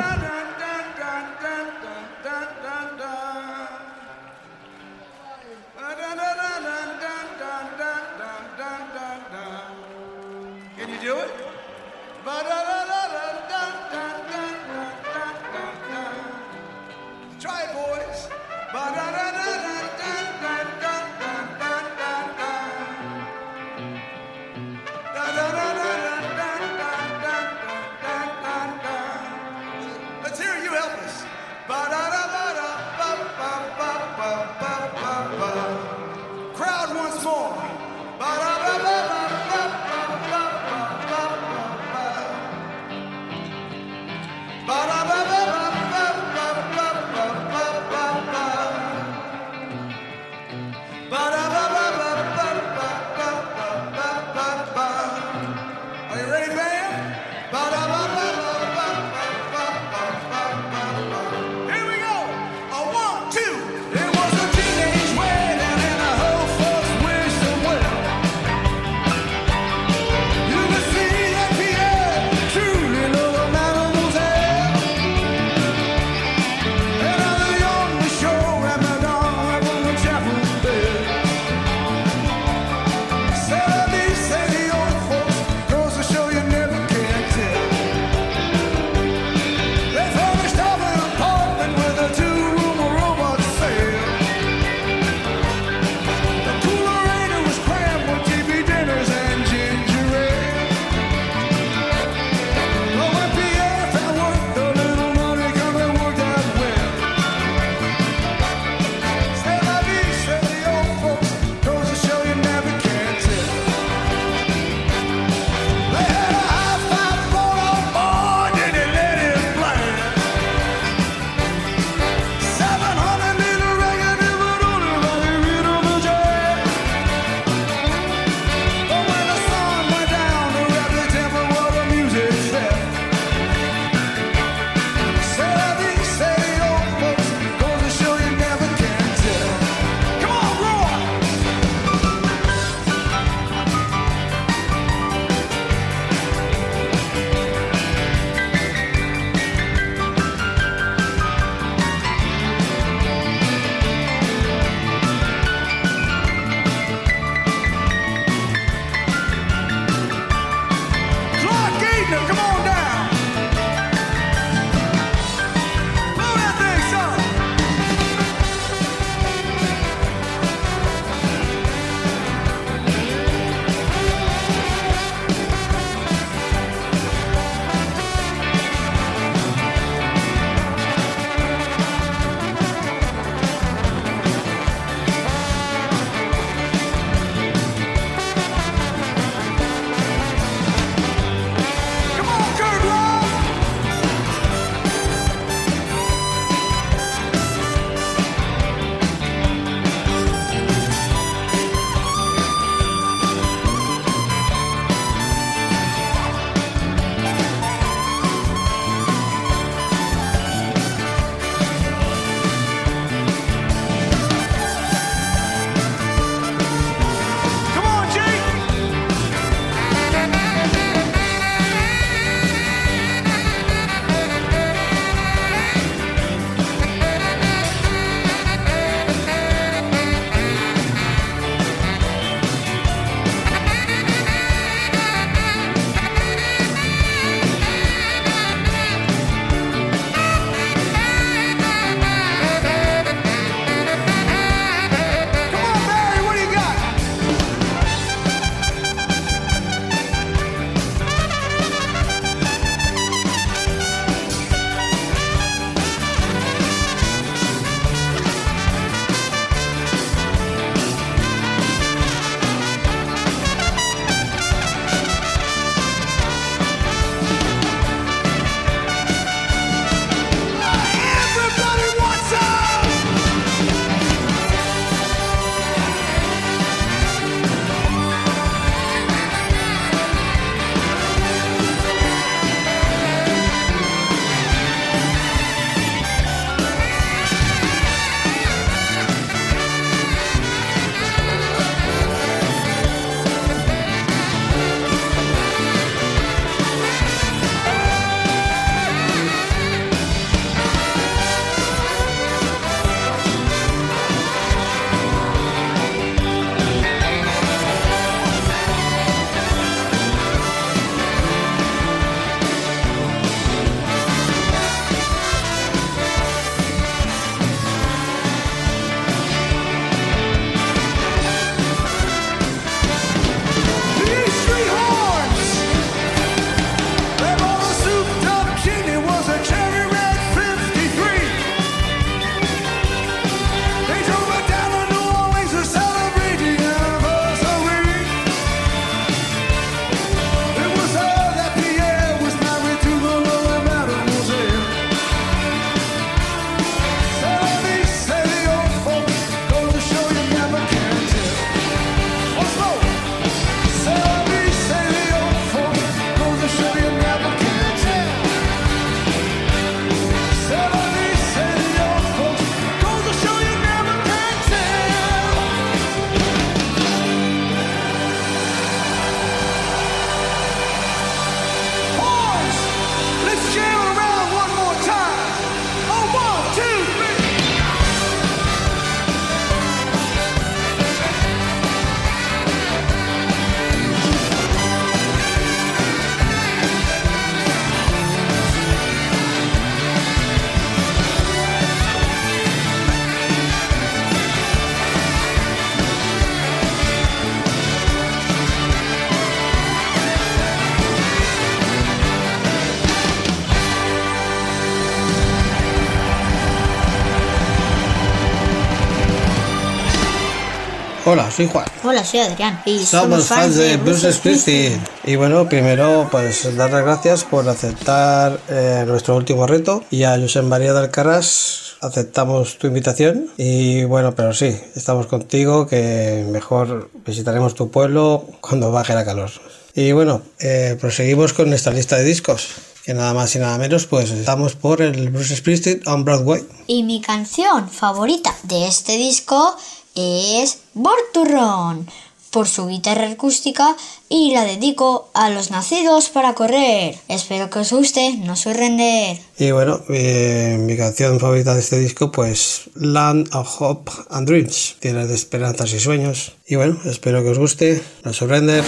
soy 411.36 411.48
Juan. 411.48 411.66
Hola, 411.84 412.04
soy 412.06 412.22
Adrián. 412.22 412.62
Y 412.66 412.80
Somos 412.86 413.26
fans 413.26 413.56
de 413.56 413.76
Bruce 413.78 414.12
Springsteen. 414.14 414.82
Y 415.04 415.18
bueno, 415.18 415.50
primero, 415.50 416.08
pues 416.10 416.56
dar 416.56 416.72
las 416.72 416.84
gracias 416.84 417.24
por 417.26 417.48
aceptar 417.50 418.40
eh, 418.48 418.86
nuestro 418.88 419.18
último 419.18 419.46
reto. 419.46 419.84
Y 419.92 420.04
a 420.04 420.18
José 420.18 420.42
María 420.44 420.74
de 420.74 420.80
Alcaraz 420.80 421.76
aceptamos 421.82 422.58
tu 422.58 422.68
invitación. 422.68 423.28
Y 423.38 423.84
bueno, 423.84 424.16
pero 424.16 424.34
sí, 424.34 424.56
estamos 424.76 425.08
contigo, 425.08 425.68
que 425.68 426.26
mejor 426.32 426.90
visitaremos 427.06 427.54
tu 427.54 427.70
pueblo 427.70 428.26
cuando 428.40 428.72
baje 428.72 428.94
la 428.94 429.04
calor. 429.04 429.32
Y 429.74 429.92
bueno, 429.92 430.22
eh, 430.40 430.78
proseguimos 430.80 431.34
con 431.34 431.50
nuestra 431.50 431.74
lista 431.74 431.98
de 431.98 432.04
discos. 432.04 432.48
Que 432.86 432.94
nada 432.94 433.16
más 433.16 433.36
y 433.36 433.40
nada 433.40 433.58
menos, 433.58 433.88
pues 433.88 434.12
estamos 434.12 434.54
por 434.56 434.80
el 434.80 435.10
Bruce 435.10 435.36
Springsteen 435.36 435.82
on 435.88 436.06
Broadway. 436.06 436.46
Y 436.68 436.84
mi 436.84 437.02
canción 437.02 437.68
favorita 437.68 438.34
de 438.44 438.68
este 438.68 438.96
disco 438.96 439.58
es 439.96 440.60
Borturrón 440.74 441.88
por 442.36 442.50
su 442.50 442.68
guitarra 442.68 443.10
acústica 443.10 443.78
y 444.10 444.34
la 444.34 444.44
dedico 444.44 445.10
a 445.14 445.30
los 445.30 445.52
nacidos 445.52 446.10
para 446.10 446.34
correr. 446.34 446.98
Espero 447.08 447.50
que 447.50 447.60
os 447.60 447.72
guste, 447.72 448.18
no 448.18 448.36
soy 448.36 448.52
render. 448.52 449.18
Y 449.40 449.52
bueno, 449.52 449.80
eh, 449.88 450.58
mi 450.60 450.76
canción 450.76 451.18
favorita 451.22 451.54
de 451.54 451.62
este 451.62 451.80
disco, 451.80 452.12
pues 452.12 452.70
Land 452.76 453.34
of 453.34 453.62
Hope 453.62 453.90
and 454.10 454.28
Dreams, 454.28 454.76
tierra 454.82 455.08
de 455.08 455.16
esperanzas 455.16 455.72
y 455.72 455.80
sueños. 455.80 456.34
Y 456.46 456.56
bueno, 456.56 456.78
espero 456.84 457.24
que 457.24 457.30
os 457.30 457.40
guste, 457.40 457.82
no 458.04 458.12
soy 458.12 458.28
render. 458.28 458.66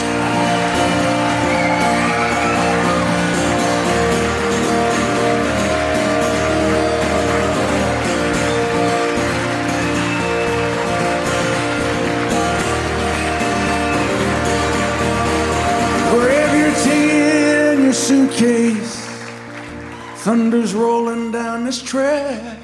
Thunder's 20.28 20.74
rolling 20.74 21.32
down 21.32 21.64
this 21.64 21.82
track. 21.82 22.60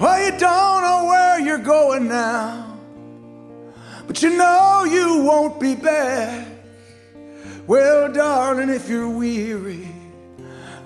Well, 0.00 0.24
you 0.24 0.36
don't 0.36 0.82
know 0.82 1.04
where 1.08 1.38
you're 1.38 1.58
going 1.58 2.08
now, 2.08 2.76
but 4.08 4.20
you 4.20 4.30
know 4.30 4.82
you 4.82 5.22
won't 5.22 5.60
be 5.60 5.76
back. 5.76 6.48
Well, 7.68 8.12
darling, 8.12 8.68
if 8.68 8.88
you're 8.88 9.08
weary, 9.08 9.86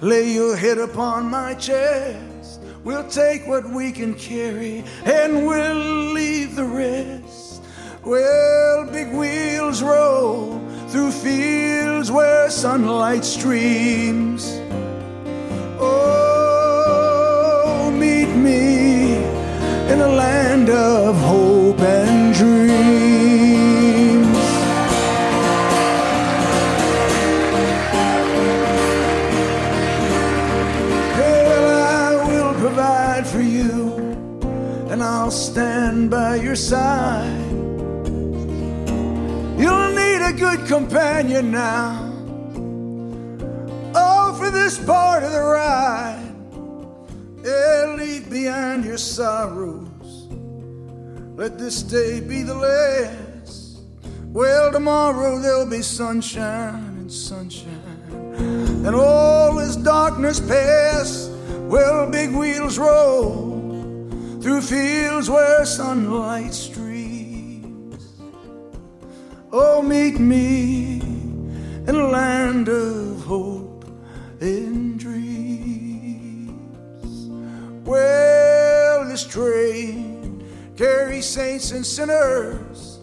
lay 0.02 0.34
your 0.34 0.54
head 0.54 0.76
upon 0.76 1.30
my 1.30 1.54
chest. 1.54 2.60
We'll 2.84 3.08
take 3.08 3.46
what 3.46 3.66
we 3.66 3.90
can 3.90 4.12
carry 4.12 4.84
and 5.06 5.46
we'll 5.46 6.12
leave 6.12 6.56
the 6.56 6.66
rest. 6.66 7.62
Well, 8.04 8.84
big 8.92 9.14
wheels 9.14 9.82
roll 9.82 10.58
through 10.88 11.10
fields 11.10 12.12
where 12.12 12.50
sunlight 12.50 13.24
streams. 13.24 14.60
Oh, 15.80 17.50
meet 17.90 18.28
me 18.28 19.16
in 19.92 20.00
a 20.00 20.08
land 20.08 20.70
of 20.70 21.16
hope 21.16 21.80
and 21.80 22.34
dreams. 22.34 22.64
Well, 31.18 31.66
I 31.82 32.14
will 32.28 32.54
provide 32.54 33.26
for 33.26 33.40
you, 33.40 33.96
and 34.90 35.02
I'll 35.02 35.30
stand 35.30 36.10
by 36.10 36.36
your 36.36 36.56
side. 36.56 37.40
You'll 39.58 39.92
need 39.92 40.22
a 40.22 40.32
good 40.32 40.66
companion 40.66 41.50
now. 41.50 42.03
This 44.54 44.78
part 44.78 45.22
of 45.24 45.32
the 45.32 45.42
ride. 45.42 46.34
Yeah, 47.44 47.96
leave 47.98 48.30
behind 48.30 48.84
your 48.84 48.96
sorrows. 48.96 50.28
Let 51.36 51.58
this 51.58 51.82
day 51.82 52.20
be 52.20 52.42
the 52.42 52.54
last. 52.54 53.80
Well, 54.32 54.72
tomorrow 54.72 55.38
there'll 55.38 55.66
be 55.66 55.82
sunshine 55.82 56.96
and 56.98 57.12
sunshine. 57.12 57.74
And 58.86 58.94
all 58.94 59.56
this 59.56 59.76
darkness 59.76 60.40
pass. 60.40 61.28
Well, 61.68 62.08
big 62.08 62.30
wheels 62.30 62.78
roll 62.78 63.60
through 64.40 64.62
fields 64.62 65.28
where 65.28 65.66
sunlight 65.66 66.54
streams. 66.54 68.14
Oh, 69.52 69.82
meet 69.82 70.18
me 70.18 71.00
in 71.00 71.88
a 71.88 72.06
land 72.06 72.68
of 72.68 73.24
hope 73.24 73.63
and 74.44 74.98
dreams. 74.98 76.50
Well, 77.86 79.08
this 79.08 79.24
train 79.26 80.46
carries 80.76 81.26
saints 81.26 81.70
and 81.72 81.84
sinners. 81.84 82.98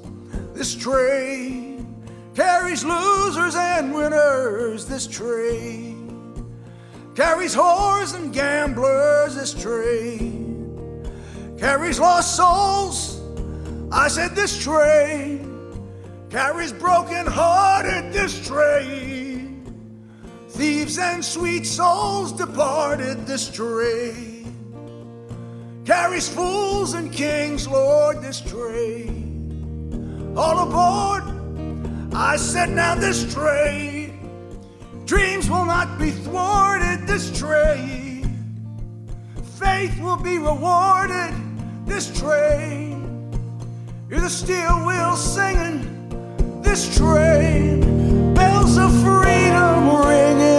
This 0.53 0.75
train 0.75 2.03
carries 2.35 2.83
losers 2.83 3.55
and 3.55 3.93
winners. 3.93 4.85
This 4.85 5.07
train 5.07 6.45
carries 7.15 7.55
whores 7.55 8.15
and 8.15 8.31
gamblers. 8.33 9.35
This 9.35 9.53
train 9.53 11.11
carries 11.57 11.99
lost 11.99 12.35
souls. 12.35 13.19
I 13.91 14.07
said, 14.07 14.35
This 14.35 14.61
train 14.61 15.49
carries 16.29 16.71
broken 16.71 17.25
hearted 17.25 18.13
this 18.13 18.47
train. 18.47 19.20
Thieves 20.52 20.97
and 20.97 21.24
sweet 21.24 21.66
souls 21.66 22.34
departed 22.34 23.26
this 23.26 23.49
train. 23.49 24.54
Carries 25.86 26.28
fools 26.28 26.93
and 26.93 27.12
kings, 27.12 27.68
Lord, 27.68 28.22
this 28.22 28.41
train. 28.41 30.34
All 30.36 30.60
aboard, 30.60 31.24
I 32.14 32.36
said, 32.36 32.70
now 32.70 32.95
this 32.95 33.34
train. 33.34 34.20
Dreams 35.06 35.49
will 35.49 35.66
not 35.66 35.97
be 35.97 36.12
thwarted, 36.12 37.08
this 37.08 37.32
train. 37.39 38.38
Faith 39.58 39.97
will 40.02 40.18
be 40.18 40.38
rewarded, 40.38 41.34
this 41.86 42.12
train. 42.20 43.32
You're 44.10 44.20
the 44.20 44.30
steel 44.30 44.86
wheels 44.86 45.24
singing 45.34 46.62
this 46.62 46.93
train, 46.97 48.34
bells 48.34 48.78
of 48.78 48.91
freedom 49.02 49.20
ringing. 49.99 50.51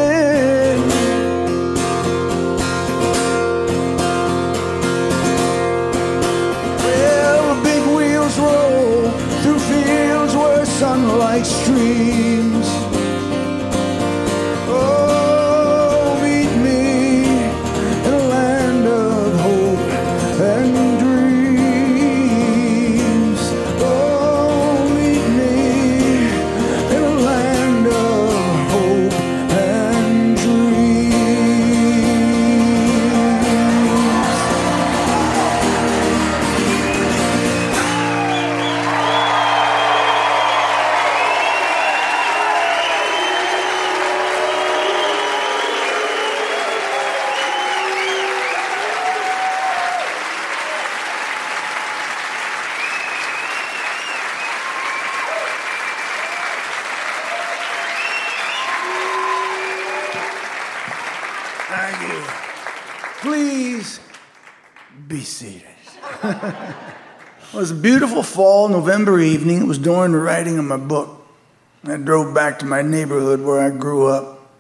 Was 67.62 67.70
a 67.70 67.74
beautiful 67.76 68.24
fall 68.24 68.68
November 68.68 69.20
evening. 69.20 69.62
It 69.62 69.68
was 69.68 69.78
during 69.78 70.10
the 70.10 70.18
writing 70.18 70.58
of 70.58 70.64
my 70.64 70.76
book. 70.76 71.24
I 71.84 71.96
drove 71.96 72.34
back 72.34 72.58
to 72.58 72.66
my 72.66 72.82
neighborhood 72.82 73.40
where 73.40 73.60
I 73.60 73.70
grew 73.70 74.08
up 74.08 74.50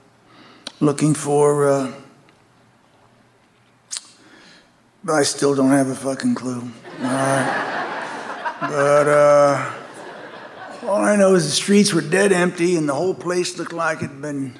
looking 0.78 1.12
for. 1.12 1.68
Uh, 1.68 1.92
but 5.02 5.14
I 5.14 5.24
still 5.24 5.56
don't 5.56 5.70
have 5.70 5.88
a 5.88 5.96
fucking 5.96 6.36
clue. 6.36 6.62
Right. 7.00 8.58
But 8.60 9.08
uh, 9.08 9.74
all 10.84 11.02
I 11.02 11.16
know 11.16 11.34
is 11.34 11.46
the 11.46 11.50
streets 11.50 11.92
were 11.92 12.02
dead 12.02 12.30
empty 12.30 12.76
and 12.76 12.88
the 12.88 12.94
whole 12.94 13.14
place 13.14 13.58
looked 13.58 13.72
like 13.72 13.98
it 13.98 14.10
had 14.10 14.22
been 14.22 14.56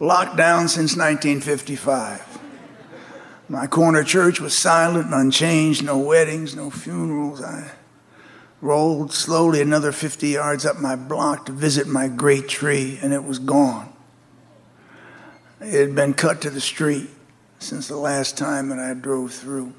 locked 0.00 0.36
down 0.36 0.66
since 0.66 0.96
1955. 0.96 2.35
My 3.48 3.68
corner 3.68 4.02
church 4.02 4.40
was 4.40 4.56
silent 4.56 5.06
and 5.06 5.14
unchanged, 5.14 5.84
no 5.84 5.98
weddings, 5.98 6.56
no 6.56 6.68
funerals. 6.68 7.42
I 7.42 7.70
rolled 8.60 9.12
slowly 9.12 9.60
another 9.60 9.92
50 9.92 10.28
yards 10.28 10.66
up 10.66 10.80
my 10.80 10.96
block 10.96 11.46
to 11.46 11.52
visit 11.52 11.86
my 11.86 12.08
great 12.08 12.48
tree, 12.48 12.98
and 13.00 13.12
it 13.12 13.22
was 13.22 13.38
gone. 13.38 13.92
It 15.60 15.80
had 15.80 15.94
been 15.94 16.14
cut 16.14 16.40
to 16.42 16.50
the 16.50 16.60
street 16.60 17.08
since 17.60 17.86
the 17.86 17.96
last 17.96 18.36
time 18.36 18.68
that 18.70 18.80
I 18.80 18.94
drove 18.94 19.32
through. 19.32 19.72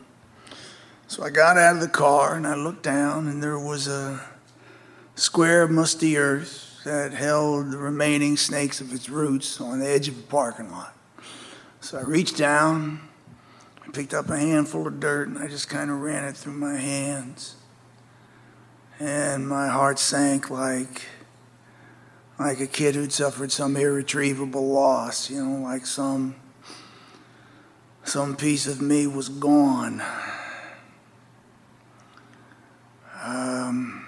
So 1.07 1.23
I 1.23 1.29
got 1.29 1.57
out 1.57 1.75
of 1.75 1.81
the 1.81 1.89
car 1.89 2.35
and 2.35 2.47
I 2.47 2.55
looked 2.55 2.83
down, 2.83 3.27
and 3.27 3.43
there 3.43 3.59
was 3.59 3.87
a 3.87 4.21
square 5.15 5.63
of 5.63 5.71
musty 5.71 6.17
earth 6.17 6.79
that 6.85 7.13
held 7.13 7.71
the 7.71 7.77
remaining 7.77 8.37
snakes 8.37 8.79
of 8.79 8.93
its 8.93 9.09
roots 9.09 9.59
on 9.59 9.79
the 9.79 9.87
edge 9.87 10.07
of 10.07 10.17
a 10.17 10.23
parking 10.23 10.71
lot. 10.71 10.95
So 11.81 11.97
I 11.97 12.01
reached 12.01 12.37
down, 12.37 13.06
I 13.87 13.91
picked 13.91 14.13
up 14.13 14.29
a 14.29 14.37
handful 14.37 14.85
of 14.85 14.99
dirt, 14.99 15.29
and 15.29 15.37
I 15.37 15.47
just 15.47 15.69
kind 15.69 15.89
of 15.89 16.01
ran 16.01 16.25
it 16.25 16.35
through 16.35 16.53
my 16.53 16.75
hands. 16.75 17.55
And 18.99 19.47
my 19.47 19.67
heart 19.67 19.99
sank 19.99 20.49
like 20.49 21.03
like 22.39 22.59
a 22.59 22.67
kid 22.67 22.95
who'd 22.95 23.11
suffered 23.11 23.51
some 23.51 23.77
irretrievable 23.77 24.67
loss, 24.67 25.29
you 25.29 25.43
know, 25.43 25.61
like 25.61 25.85
some 25.85 26.35
some 28.03 28.35
piece 28.35 28.67
of 28.67 28.81
me 28.81 29.07
was 29.07 29.29
gone. 29.29 30.01
Um, 33.23 34.05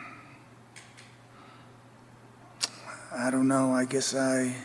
I 3.12 3.30
don't 3.30 3.48
know. 3.48 3.74
I 3.74 3.86
guess 3.86 4.16
I. 4.16 4.56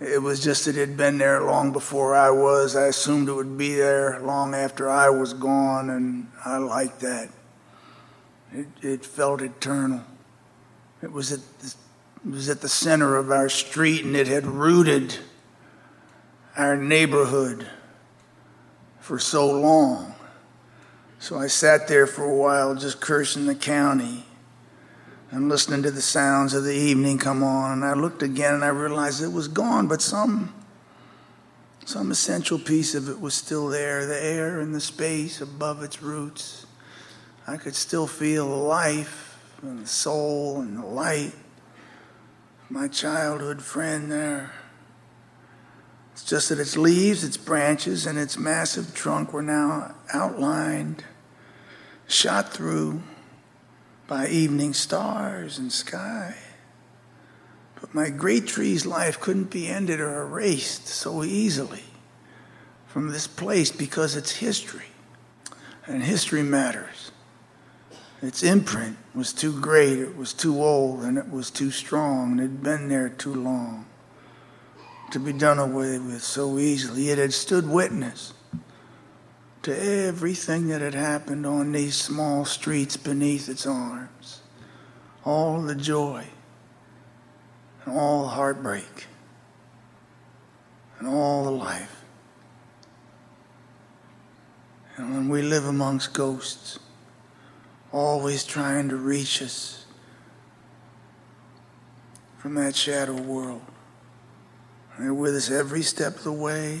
It 0.00 0.22
was 0.22 0.42
just 0.42 0.64
that 0.64 0.76
it 0.76 0.80
had 0.80 0.96
been 0.96 1.18
there 1.18 1.42
long 1.42 1.72
before 1.72 2.14
I 2.14 2.30
was. 2.30 2.74
I 2.74 2.86
assumed 2.86 3.28
it 3.28 3.34
would 3.34 3.58
be 3.58 3.74
there 3.74 4.18
long 4.20 4.54
after 4.54 4.88
I 4.88 5.10
was 5.10 5.34
gone, 5.34 5.90
and 5.90 6.28
I 6.42 6.56
liked 6.56 7.00
that. 7.00 7.28
It, 8.52 8.66
it 8.80 9.04
felt 9.04 9.42
eternal. 9.42 10.02
It 11.02 11.12
was 11.12 11.32
at 11.32 11.40
the, 11.60 11.74
it 12.24 12.30
was 12.30 12.48
at 12.48 12.62
the 12.62 12.68
center 12.68 13.16
of 13.16 13.30
our 13.30 13.50
street, 13.50 14.04
and 14.04 14.16
it 14.16 14.26
had 14.26 14.46
rooted 14.46 15.18
our 16.56 16.76
neighborhood 16.76 17.66
for 19.00 19.18
so 19.18 19.50
long. 19.50 20.14
So 21.18 21.38
I 21.38 21.48
sat 21.48 21.88
there 21.88 22.06
for 22.06 22.24
a 22.24 22.34
while, 22.34 22.74
just 22.74 23.00
cursing 23.00 23.44
the 23.44 23.54
county 23.54 24.24
and 25.30 25.48
listening 25.48 25.82
to 25.82 25.90
the 25.90 26.02
sounds 26.02 26.54
of 26.54 26.64
the 26.64 26.74
evening 26.74 27.18
come 27.18 27.42
on. 27.42 27.72
And 27.72 27.84
I 27.84 27.94
looked 27.94 28.22
again, 28.22 28.54
and 28.54 28.64
I 28.64 28.68
realized 28.68 29.22
it 29.22 29.32
was 29.32 29.48
gone, 29.48 29.86
but 29.86 30.02
some 30.02 30.54
some 31.86 32.12
essential 32.12 32.58
piece 32.58 32.94
of 32.94 33.08
it 33.08 33.20
was 33.20 33.34
still 33.34 33.66
there 33.66 34.06
the 34.06 34.22
air 34.22 34.60
and 34.60 34.72
the 34.72 34.80
space 34.80 35.40
above 35.40 35.82
its 35.82 36.00
roots. 36.00 36.66
I 37.48 37.56
could 37.56 37.74
still 37.74 38.06
feel 38.06 38.48
the 38.48 38.54
life 38.54 39.38
and 39.62 39.82
the 39.82 39.88
soul 39.88 40.60
and 40.60 40.76
the 40.76 40.86
light. 40.86 41.32
My 42.68 42.86
childhood 42.86 43.60
friend 43.60 44.08
there. 44.12 44.52
It's 46.12 46.22
just 46.22 46.50
that 46.50 46.60
its 46.60 46.76
leaves, 46.76 47.24
its 47.24 47.36
branches, 47.36 48.06
and 48.06 48.18
its 48.18 48.38
massive 48.38 48.94
trunk 48.94 49.32
were 49.32 49.42
now 49.42 49.94
outlined, 50.12 51.02
shot 52.06 52.52
through 52.52 53.02
by 54.10 54.26
evening 54.26 54.74
stars 54.74 55.56
and 55.56 55.72
sky. 55.72 56.34
But 57.80 57.94
my 57.94 58.10
great 58.10 58.48
tree's 58.48 58.84
life 58.84 59.20
couldn't 59.20 59.52
be 59.52 59.68
ended 59.68 60.00
or 60.00 60.22
erased 60.22 60.88
so 60.88 61.22
easily 61.22 61.84
from 62.88 63.10
this 63.10 63.28
place 63.28 63.70
because 63.70 64.16
it's 64.16 64.32
history. 64.32 64.86
And 65.86 66.02
history 66.02 66.42
matters. 66.42 67.12
Its 68.20 68.42
imprint 68.42 68.96
was 69.14 69.32
too 69.32 69.58
great, 69.60 70.00
it 70.00 70.16
was 70.16 70.32
too 70.32 70.60
old, 70.60 71.04
and 71.04 71.16
it 71.16 71.30
was 71.30 71.48
too 71.48 71.70
strong, 71.70 72.32
and 72.32 72.40
it 72.40 72.42
had 72.42 72.62
been 72.64 72.88
there 72.88 73.10
too 73.10 73.32
long 73.32 73.86
to 75.12 75.20
be 75.20 75.32
done 75.32 75.60
away 75.60 76.00
with 76.00 76.24
so 76.24 76.58
easily. 76.58 77.10
It 77.10 77.18
had 77.18 77.32
stood 77.32 77.68
witness 77.68 78.32
to 79.62 80.06
everything 80.06 80.68
that 80.68 80.80
had 80.80 80.94
happened 80.94 81.44
on 81.44 81.72
these 81.72 81.96
small 81.96 82.44
streets 82.44 82.96
beneath 82.96 83.48
its 83.48 83.66
arms. 83.66 84.40
All 85.24 85.60
the 85.60 85.74
joy, 85.74 86.24
and 87.84 87.94
all 87.94 88.22
the 88.22 88.28
heartbreak, 88.28 89.06
and 90.98 91.06
all 91.06 91.44
the 91.44 91.50
life. 91.50 92.04
And 94.96 95.14
when 95.14 95.28
we 95.28 95.42
live 95.42 95.66
amongst 95.66 96.14
ghosts, 96.14 96.78
always 97.92 98.44
trying 98.44 98.88
to 98.88 98.96
reach 98.96 99.42
us 99.42 99.84
from 102.38 102.54
that 102.54 102.74
shadow 102.74 103.20
world. 103.20 103.62
They're 104.98 105.14
with 105.14 105.34
us 105.34 105.50
every 105.50 105.82
step 105.82 106.16
of 106.16 106.24
the 106.24 106.32
way. 106.32 106.80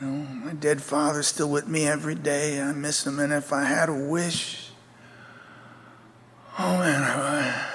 You 0.00 0.06
know, 0.06 0.26
my 0.44 0.52
dead 0.52 0.80
father's 0.80 1.26
still 1.26 1.50
with 1.50 1.66
me 1.66 1.86
every 1.86 2.14
day. 2.14 2.60
I 2.60 2.72
miss 2.72 3.06
him, 3.06 3.18
and 3.18 3.32
if 3.32 3.52
I 3.52 3.64
had 3.64 3.88
a 3.88 3.94
wish, 3.94 4.70
oh 6.58 6.78
man, 6.78 7.02
I, 7.02 7.66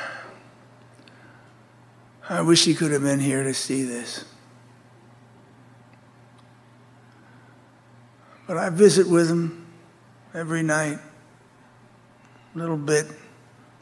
I 2.29 2.41
wish 2.41 2.63
he 2.63 2.73
could 2.73 2.91
have 2.91 3.01
been 3.01 3.19
here 3.19 3.43
to 3.43 3.53
see 3.53 3.83
this. 3.83 4.23
But 8.47 8.57
I 8.57 8.69
visit 8.69 9.09
with 9.09 9.29
him 9.29 9.67
every 10.33 10.63
night 10.63 10.99
a 12.53 12.57
little 12.57 12.77
bit. 12.77 13.07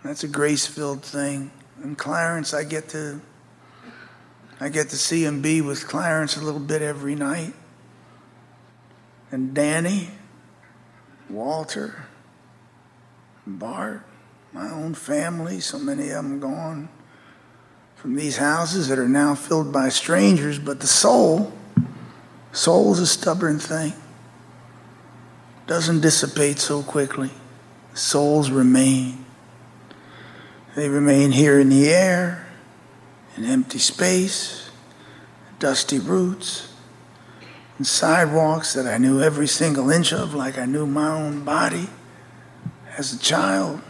That's 0.03 0.23
a 0.23 0.27
grace-filled 0.27 1.03
thing. 1.03 1.51
And 1.83 1.97
Clarence, 1.97 2.53
I 2.53 2.63
get 2.63 2.89
to 2.89 3.21
I 4.59 4.69
get 4.69 4.89
to 4.89 4.97
see 4.97 5.25
and 5.25 5.41
be 5.41 5.61
with 5.61 5.87
Clarence 5.87 6.37
a 6.37 6.41
little 6.41 6.59
bit 6.59 6.83
every 6.83 7.15
night. 7.15 7.53
And 9.31 9.53
Danny, 9.53 10.09
Walter, 11.29 12.05
Bart, 13.47 14.05
my 14.51 14.69
own 14.69 14.93
family, 14.93 15.59
so 15.61 15.79
many 15.79 16.09
of 16.09 16.15
them 16.15 16.39
gone 16.39 16.89
from 17.95 18.15
these 18.15 18.37
houses 18.37 18.87
that 18.89 18.99
are 18.99 19.07
now 19.07 19.35
filled 19.35 19.71
by 19.71 19.89
strangers, 19.89 20.59
but 20.59 20.79
the 20.79 20.87
soul, 20.87 21.53
soul's 22.51 22.99
a 22.99 23.07
stubborn 23.07 23.59
thing. 23.59 23.93
Doesn't 25.67 26.01
dissipate 26.01 26.59
so 26.59 26.83
quickly 26.83 27.31
souls 27.93 28.49
remain. 28.49 29.25
They 30.75 30.89
remain 30.89 31.31
here 31.31 31.59
in 31.59 31.69
the 31.69 31.89
air, 31.89 32.47
in 33.35 33.45
empty 33.45 33.79
space, 33.79 34.69
dusty 35.59 35.99
roots, 35.99 36.70
and 37.81 37.87
sidewalks 37.87 38.75
that 38.75 38.85
I 38.85 38.99
knew 38.99 39.23
every 39.23 39.47
single 39.47 39.89
inch 39.89 40.13
of 40.13 40.35
like 40.35 40.59
I 40.59 40.65
knew 40.65 40.85
my 40.85 41.07
own 41.07 41.43
body 41.43 41.87
as 42.95 43.11
a 43.11 43.17
child, 43.17 43.81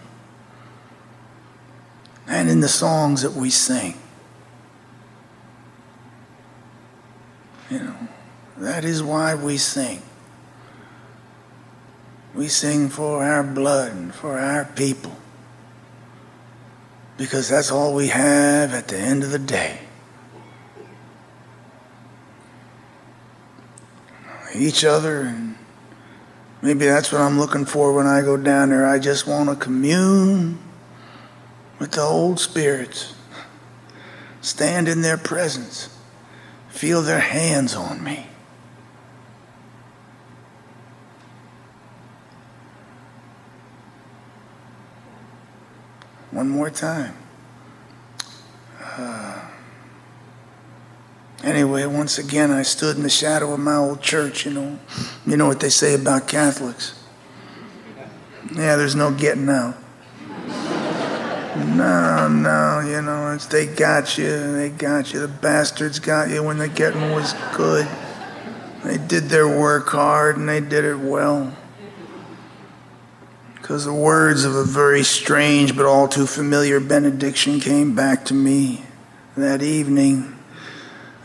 and 2.26 2.50
in 2.50 2.62
the 2.62 2.70
songs 2.70 3.22
that 3.24 3.34
we 3.34 3.50
sing. 3.50 3.96
You 7.70 7.80
know, 7.80 8.08
that 8.60 8.86
is 8.86 9.04
why 9.04 9.36
we 9.36 9.58
sing. 9.58 10.02
We 12.34 12.48
sing 12.48 12.88
for 12.88 13.26
our 13.26 13.44
blood 13.44 13.92
and 13.92 14.16
for 14.16 14.40
our 14.40 14.64
people. 14.64 15.18
Because 17.18 17.50
that's 17.50 17.70
all 17.70 17.94
we 17.94 18.08
have 18.08 18.74
at 18.74 18.88
the 18.88 18.98
end 18.98 19.26
of 19.26 19.32
the 19.32 19.40
day. 19.40 19.80
Each 24.54 24.84
other, 24.84 25.22
and 25.22 25.56
maybe 26.62 26.86
that's 26.86 27.12
what 27.12 27.22
I'm 27.22 27.40
looking 27.40 27.66
for 27.66 27.94
when 27.94 28.08
I 28.08 28.22
go 28.22 28.38
down 28.38 28.70
there. 28.70 28.86
I 28.86 29.00
just 29.00 29.28
want 29.28 29.50
to 29.50 29.56
commune 29.56 30.60
with 31.80 31.92
the 31.92 32.02
old 32.02 32.40
spirits, 32.40 33.16
stand 34.42 34.88
in 34.88 35.02
their 35.02 35.18
presence, 35.18 35.98
feel 36.70 37.02
their 37.02 37.20
hands 37.20 37.76
on 37.76 38.04
me. 38.04 38.28
one 46.32 46.50
more 46.50 46.70
time. 46.70 47.14
Anyway, 51.44 51.86
once 51.86 52.18
again, 52.18 52.52
I 52.52 52.64
stood 52.64 52.98
in 52.98 53.04
the 53.04 53.10
shadow 53.10 53.54
of 53.54 53.60
my 53.60 53.76
old 53.76 54.02
church. 54.02 54.46
You 54.46 54.54
know, 54.54 54.80
you 55.26 55.38
know 55.38 55.48
what 55.48 55.60
they 55.60 55.70
say 55.70 55.96
about 55.96 56.28
Catholics. 56.28 56.98
Yeah, 58.56 58.76
there's 58.76 58.96
no 58.96 59.12
getting 59.12 59.50
out. 59.50 59.78
No, 61.56 62.28
no, 62.28 62.80
you 62.80 63.02
know, 63.02 63.34
it's 63.34 63.46
they 63.46 63.66
got 63.66 64.18
you, 64.18 64.54
they 64.54 64.70
got 64.70 65.14
you. 65.14 65.20
The 65.20 65.28
bastards 65.28 66.00
got 66.00 66.30
you 66.30 66.44
when 66.44 66.58
the 66.58 66.68
getting 66.68 67.12
was 67.12 67.34
good. 67.56 67.88
They 68.84 68.98
did 68.98 69.26
their 69.26 69.48
work 69.48 69.90
hard 69.90 70.38
and 70.38 70.50
they 70.50 70.60
did 70.60 70.86
it 70.86 70.98
well. 70.98 71.56
Because 73.56 73.86
the 73.86 73.94
words 73.94 74.44
of 74.44 74.56
a 74.56 74.64
very 74.64 75.04
strange 75.04 75.76
but 75.76 75.86
all 75.86 76.08
too 76.08 76.26
familiar 76.26 76.80
benediction 76.80 77.60
came 77.60 77.96
back 77.96 78.26
to 78.26 78.34
me 78.34 78.84
that 79.38 79.62
evening. 79.62 80.38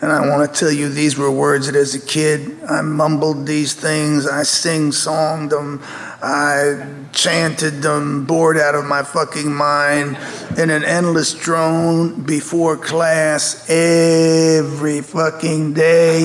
And 0.03 0.13
I 0.13 0.29
want 0.29 0.53
to 0.53 0.61
tell 0.61 0.71
you, 0.71 0.91
these 0.91 1.17
were 1.17 1.31
words 1.31 1.67
that 1.67 1.75
as 1.75 1.95
a 1.95 2.01
kid, 2.01 2.63
I 2.69 2.83
mumbled 2.83 3.47
these 3.47 3.73
things, 3.73 4.27
I 4.27 4.43
sing 4.43 4.91
songed 4.91 5.51
them, 5.51 5.81
I 6.23 7.07
chanted 7.13 7.81
them, 7.81 8.27
bored 8.27 8.59
out 8.59 8.75
of 8.75 8.85
my 8.85 9.03
fucking 9.03 9.51
mind, 9.51 10.19
in 10.59 10.69
an 10.69 10.85
endless 10.85 11.33
drone 11.33 12.23
before 12.23 12.77
class 12.77 13.69
every 13.71 15.01
fucking 15.01 15.73
day. 15.73 16.25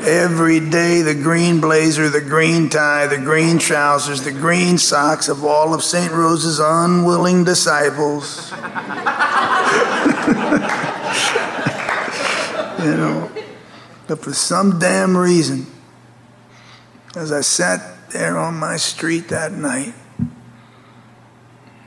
Every 0.00 0.60
day, 0.60 1.02
the 1.02 1.14
green 1.14 1.60
blazer, 1.60 2.08
the 2.08 2.22
green 2.22 2.70
tie, 2.70 3.08
the 3.08 3.18
green 3.18 3.58
trousers, 3.58 4.22
the 4.22 4.32
green 4.32 4.78
socks 4.78 5.28
of 5.28 5.44
all 5.44 5.74
of 5.74 5.82
St. 5.82 6.12
Rose's 6.12 6.60
unwilling 6.60 7.44
disciples. 7.44 8.50
You 12.88 12.96
know. 12.96 13.30
But 14.06 14.22
for 14.22 14.32
some 14.32 14.78
damn 14.78 15.16
reason, 15.16 15.66
as 17.14 17.30
I 17.32 17.42
sat 17.42 18.10
there 18.10 18.38
on 18.38 18.54
my 18.54 18.76
street 18.76 19.28
that 19.28 19.52
night, 19.52 19.92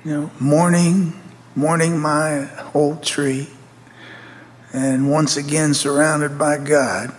you 0.06 0.12
know, 0.12 0.32
mourning, 0.40 1.20
mourning 1.56 2.00
my 2.00 2.50
old 2.74 3.04
tree, 3.04 3.50
and 4.74 5.10
once 5.10 5.38
again 5.38 5.74
surrounded 5.74 6.38
by 6.38 6.58
God, 6.58 7.16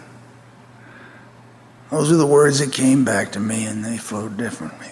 those 1.91 2.11
are 2.11 2.16
the 2.16 2.26
words 2.26 2.61
that 2.61 2.72
came 2.72 3.05
back 3.05 3.33
to 3.33 3.41
me, 3.41 3.66
and 3.66 3.85
they 3.85 3.99
flowed 3.99 4.37
differently. 4.37 4.89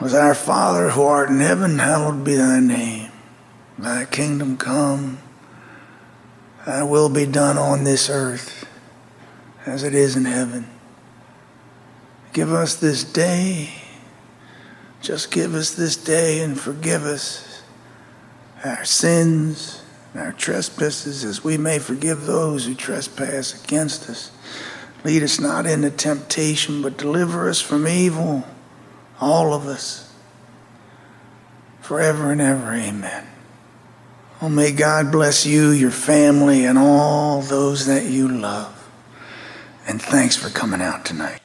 Was 0.00 0.14
our 0.14 0.34
Father 0.34 0.90
who 0.90 1.02
art 1.02 1.28
in 1.28 1.40
heaven, 1.40 1.78
hallowed 1.78 2.24
be 2.24 2.36
thy 2.36 2.60
name. 2.60 3.10
Thy 3.78 4.06
kingdom 4.06 4.56
come 4.56 5.18
Thy 6.66 6.82
will 6.82 7.08
be 7.08 7.26
done 7.26 7.56
on 7.56 7.84
this 7.84 8.10
earth 8.10 8.66
as 9.66 9.82
it 9.82 9.94
is 9.94 10.16
in 10.16 10.24
heaven. 10.24 10.66
Give 12.32 12.52
us 12.52 12.76
this 12.76 13.02
day, 13.02 13.70
just 15.00 15.30
give 15.30 15.54
us 15.54 15.72
this 15.72 15.96
day 15.96 16.40
and 16.42 16.58
forgive 16.58 17.02
us 17.02 17.62
our 18.64 18.84
sins 18.84 19.82
and 20.12 20.22
our 20.22 20.32
trespasses 20.32 21.24
as 21.24 21.42
we 21.42 21.56
may 21.56 21.78
forgive 21.78 22.26
those 22.26 22.66
who 22.66 22.74
trespass 22.74 23.64
against 23.64 24.08
us. 24.08 24.30
Lead 25.02 25.22
us 25.22 25.40
not 25.40 25.66
into 25.66 25.90
temptation, 25.90 26.82
but 26.82 26.98
deliver 26.98 27.48
us 27.48 27.60
from 27.60 27.88
evil, 27.88 28.44
all 29.18 29.54
of 29.54 29.66
us, 29.66 30.12
forever 31.80 32.32
and 32.32 32.40
ever. 32.40 32.74
Amen. 32.74 33.26
Oh, 34.42 34.48
may 34.48 34.72
God 34.72 35.12
bless 35.12 35.44
you, 35.44 35.70
your 35.70 35.90
family, 35.90 36.64
and 36.64 36.78
all 36.78 37.42
those 37.42 37.84
that 37.86 38.06
you 38.06 38.26
love. 38.26 38.90
And 39.86 40.00
thanks 40.00 40.34
for 40.34 40.48
coming 40.48 40.80
out 40.80 41.04
tonight. 41.04 41.40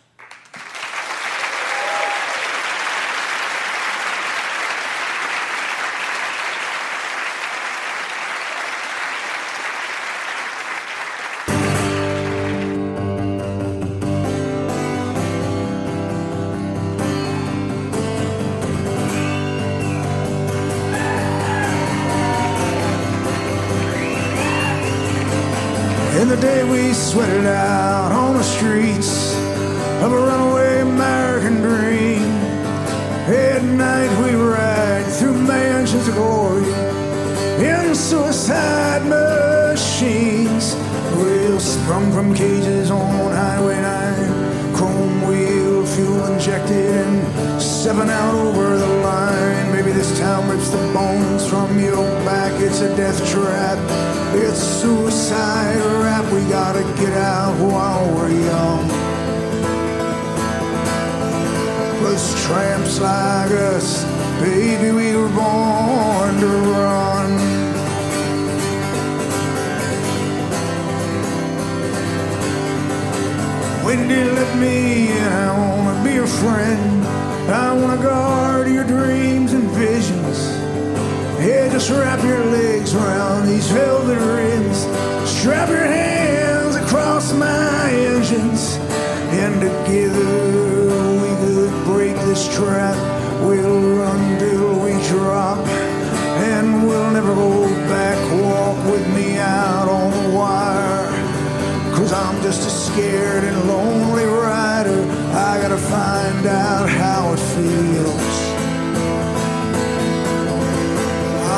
Just 102.45 102.67
a 102.67 102.69
scared 102.69 103.43
and 103.43 103.67
lonely 103.67 104.23
rider. 104.23 105.01
I 105.33 105.59
gotta 105.59 105.77
find 105.77 106.45
out 106.45 106.87
how 106.87 107.33
it 107.33 107.39
feels. 107.55 108.35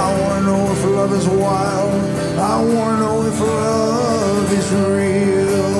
I 0.02 0.06
wanna 0.22 0.46
know 0.46 0.72
if 0.72 0.86
love 0.86 1.12
is 1.12 1.28
wild. 1.28 1.94
I 2.40 2.64
wanna 2.74 3.00
know 3.04 3.22
if 3.32 3.38
love 3.38 4.50
is 4.60 4.68
real. 4.96 5.74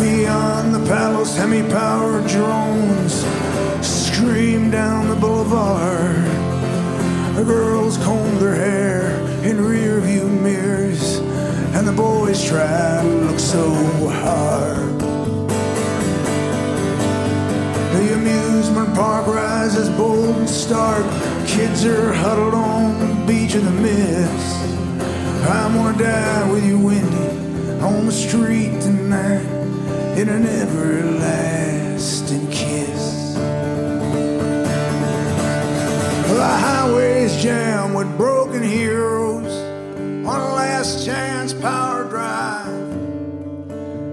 Beyond 0.00 0.74
the 0.74 0.86
palace, 0.88 1.36
hemi-powered 1.36 2.26
drones 2.26 3.26
scream 3.82 4.70
down 4.70 5.08
the 5.10 5.16
boulevard. 5.16 6.37
The 7.38 7.44
girls 7.44 7.96
comb 7.98 8.40
their 8.40 8.56
hair 8.56 9.12
in 9.44 9.64
rear 9.64 10.00
view 10.00 10.26
mirrors, 10.26 11.18
and 11.72 11.86
the 11.86 11.92
boys 11.92 12.44
try 12.44 13.00
to 13.00 13.08
look 13.08 13.38
so 13.38 13.70
hard. 14.10 14.98
The 17.94 18.14
amusement 18.14 18.92
park 18.92 19.28
rises 19.28 19.88
bold 19.90 20.34
and 20.34 20.50
stark. 20.50 21.06
Kids 21.46 21.84
are 21.84 22.12
huddled 22.12 22.54
on 22.54 22.98
the 22.98 23.24
beach 23.24 23.54
of 23.54 23.64
the 23.64 23.70
mist. 23.70 24.56
I'm 25.48 25.74
gonna 25.74 25.96
die 25.96 26.50
with 26.50 26.66
you, 26.66 26.80
Wendy, 26.80 27.80
on 27.80 28.06
the 28.06 28.12
street 28.12 28.80
tonight 28.80 29.46
in 30.18 30.28
an 30.28 30.44
everlasting 30.44 31.57
jam 37.38 37.94
with 37.94 38.16
broken 38.16 38.62
heroes 38.62 39.52
on 40.26 40.40
a 40.40 40.54
last 40.54 41.06
chance 41.06 41.52
power 41.54 42.04
drive. 42.04 42.66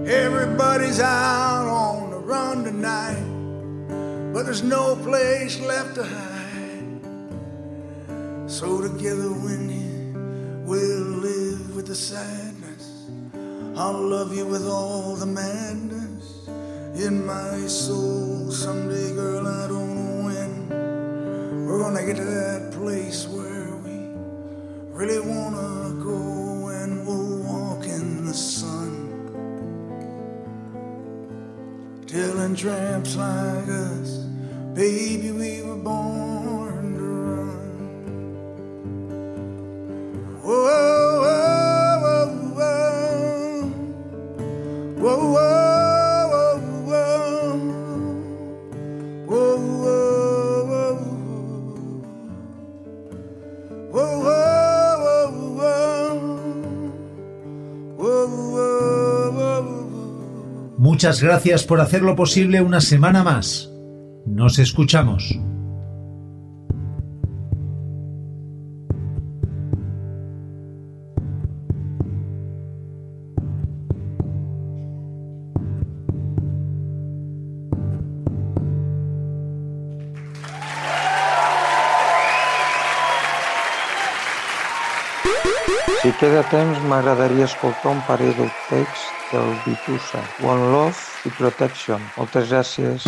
Everybody's 0.08 1.00
out 1.00 1.66
on 1.66 2.10
the 2.10 2.18
run 2.18 2.64
tonight, 2.64 4.32
but 4.32 4.44
there's 4.44 4.62
no 4.62 4.96
place 4.96 5.60
left 5.60 5.96
to 5.96 6.04
hide. 6.04 7.00
So 8.50 8.80
together, 8.80 9.32
Wendy, 9.32 9.90
we'll 10.64 11.20
live 11.20 11.74
with 11.74 11.86
the 11.88 11.94
sadness 11.94 12.56
I'll 13.78 13.92
love 13.92 14.34
you 14.34 14.46
with 14.46 14.66
all 14.66 15.16
the 15.16 15.26
madness 15.26 16.48
in 16.98 17.26
my 17.26 17.66
soul. 17.66 18.50
Someday, 18.50 19.12
girl, 19.12 19.46
I 19.46 19.68
don't 19.68 19.85
gonna 21.96 22.06
get 22.08 22.16
to 22.16 22.24
that 22.24 22.72
place 22.72 23.26
where 23.28 23.74
we 23.76 23.96
really 24.92 25.20
wanna 25.20 25.94
go 26.04 26.68
and 26.68 27.06
we'll 27.06 27.38
walk 27.42 27.86
in 27.86 28.26
the 28.26 28.34
sun. 28.34 28.92
Telling 32.06 32.54
tramps 32.54 33.16
like 33.16 33.68
us, 33.68 34.10
baby, 34.74 35.30
we 35.30 35.62
were 35.62 35.76
born 35.76 36.45
Muchas 60.78 61.22
gracias 61.22 61.64
por 61.64 61.80
hacerlo 61.80 62.14
posible 62.16 62.60
una 62.60 62.82
semana 62.82 63.22
más. 63.24 63.70
Nos 64.26 64.58
escuchamos. 64.58 65.38
Si 86.02 86.12
queda 86.20 86.42
temps, 86.50 86.78
m'agradaria 86.84 87.46
escoltar 87.46 87.90
un 87.96 88.02
parell 88.06 88.36
d'outtakes 88.36 89.15
del 89.32 89.54
Vitusa, 89.64 90.22
One 90.42 90.70
Love 90.72 91.28
i 91.28 91.34
Protection. 91.38 92.02
Moltes 92.16 92.50
gràcies. 92.52 93.06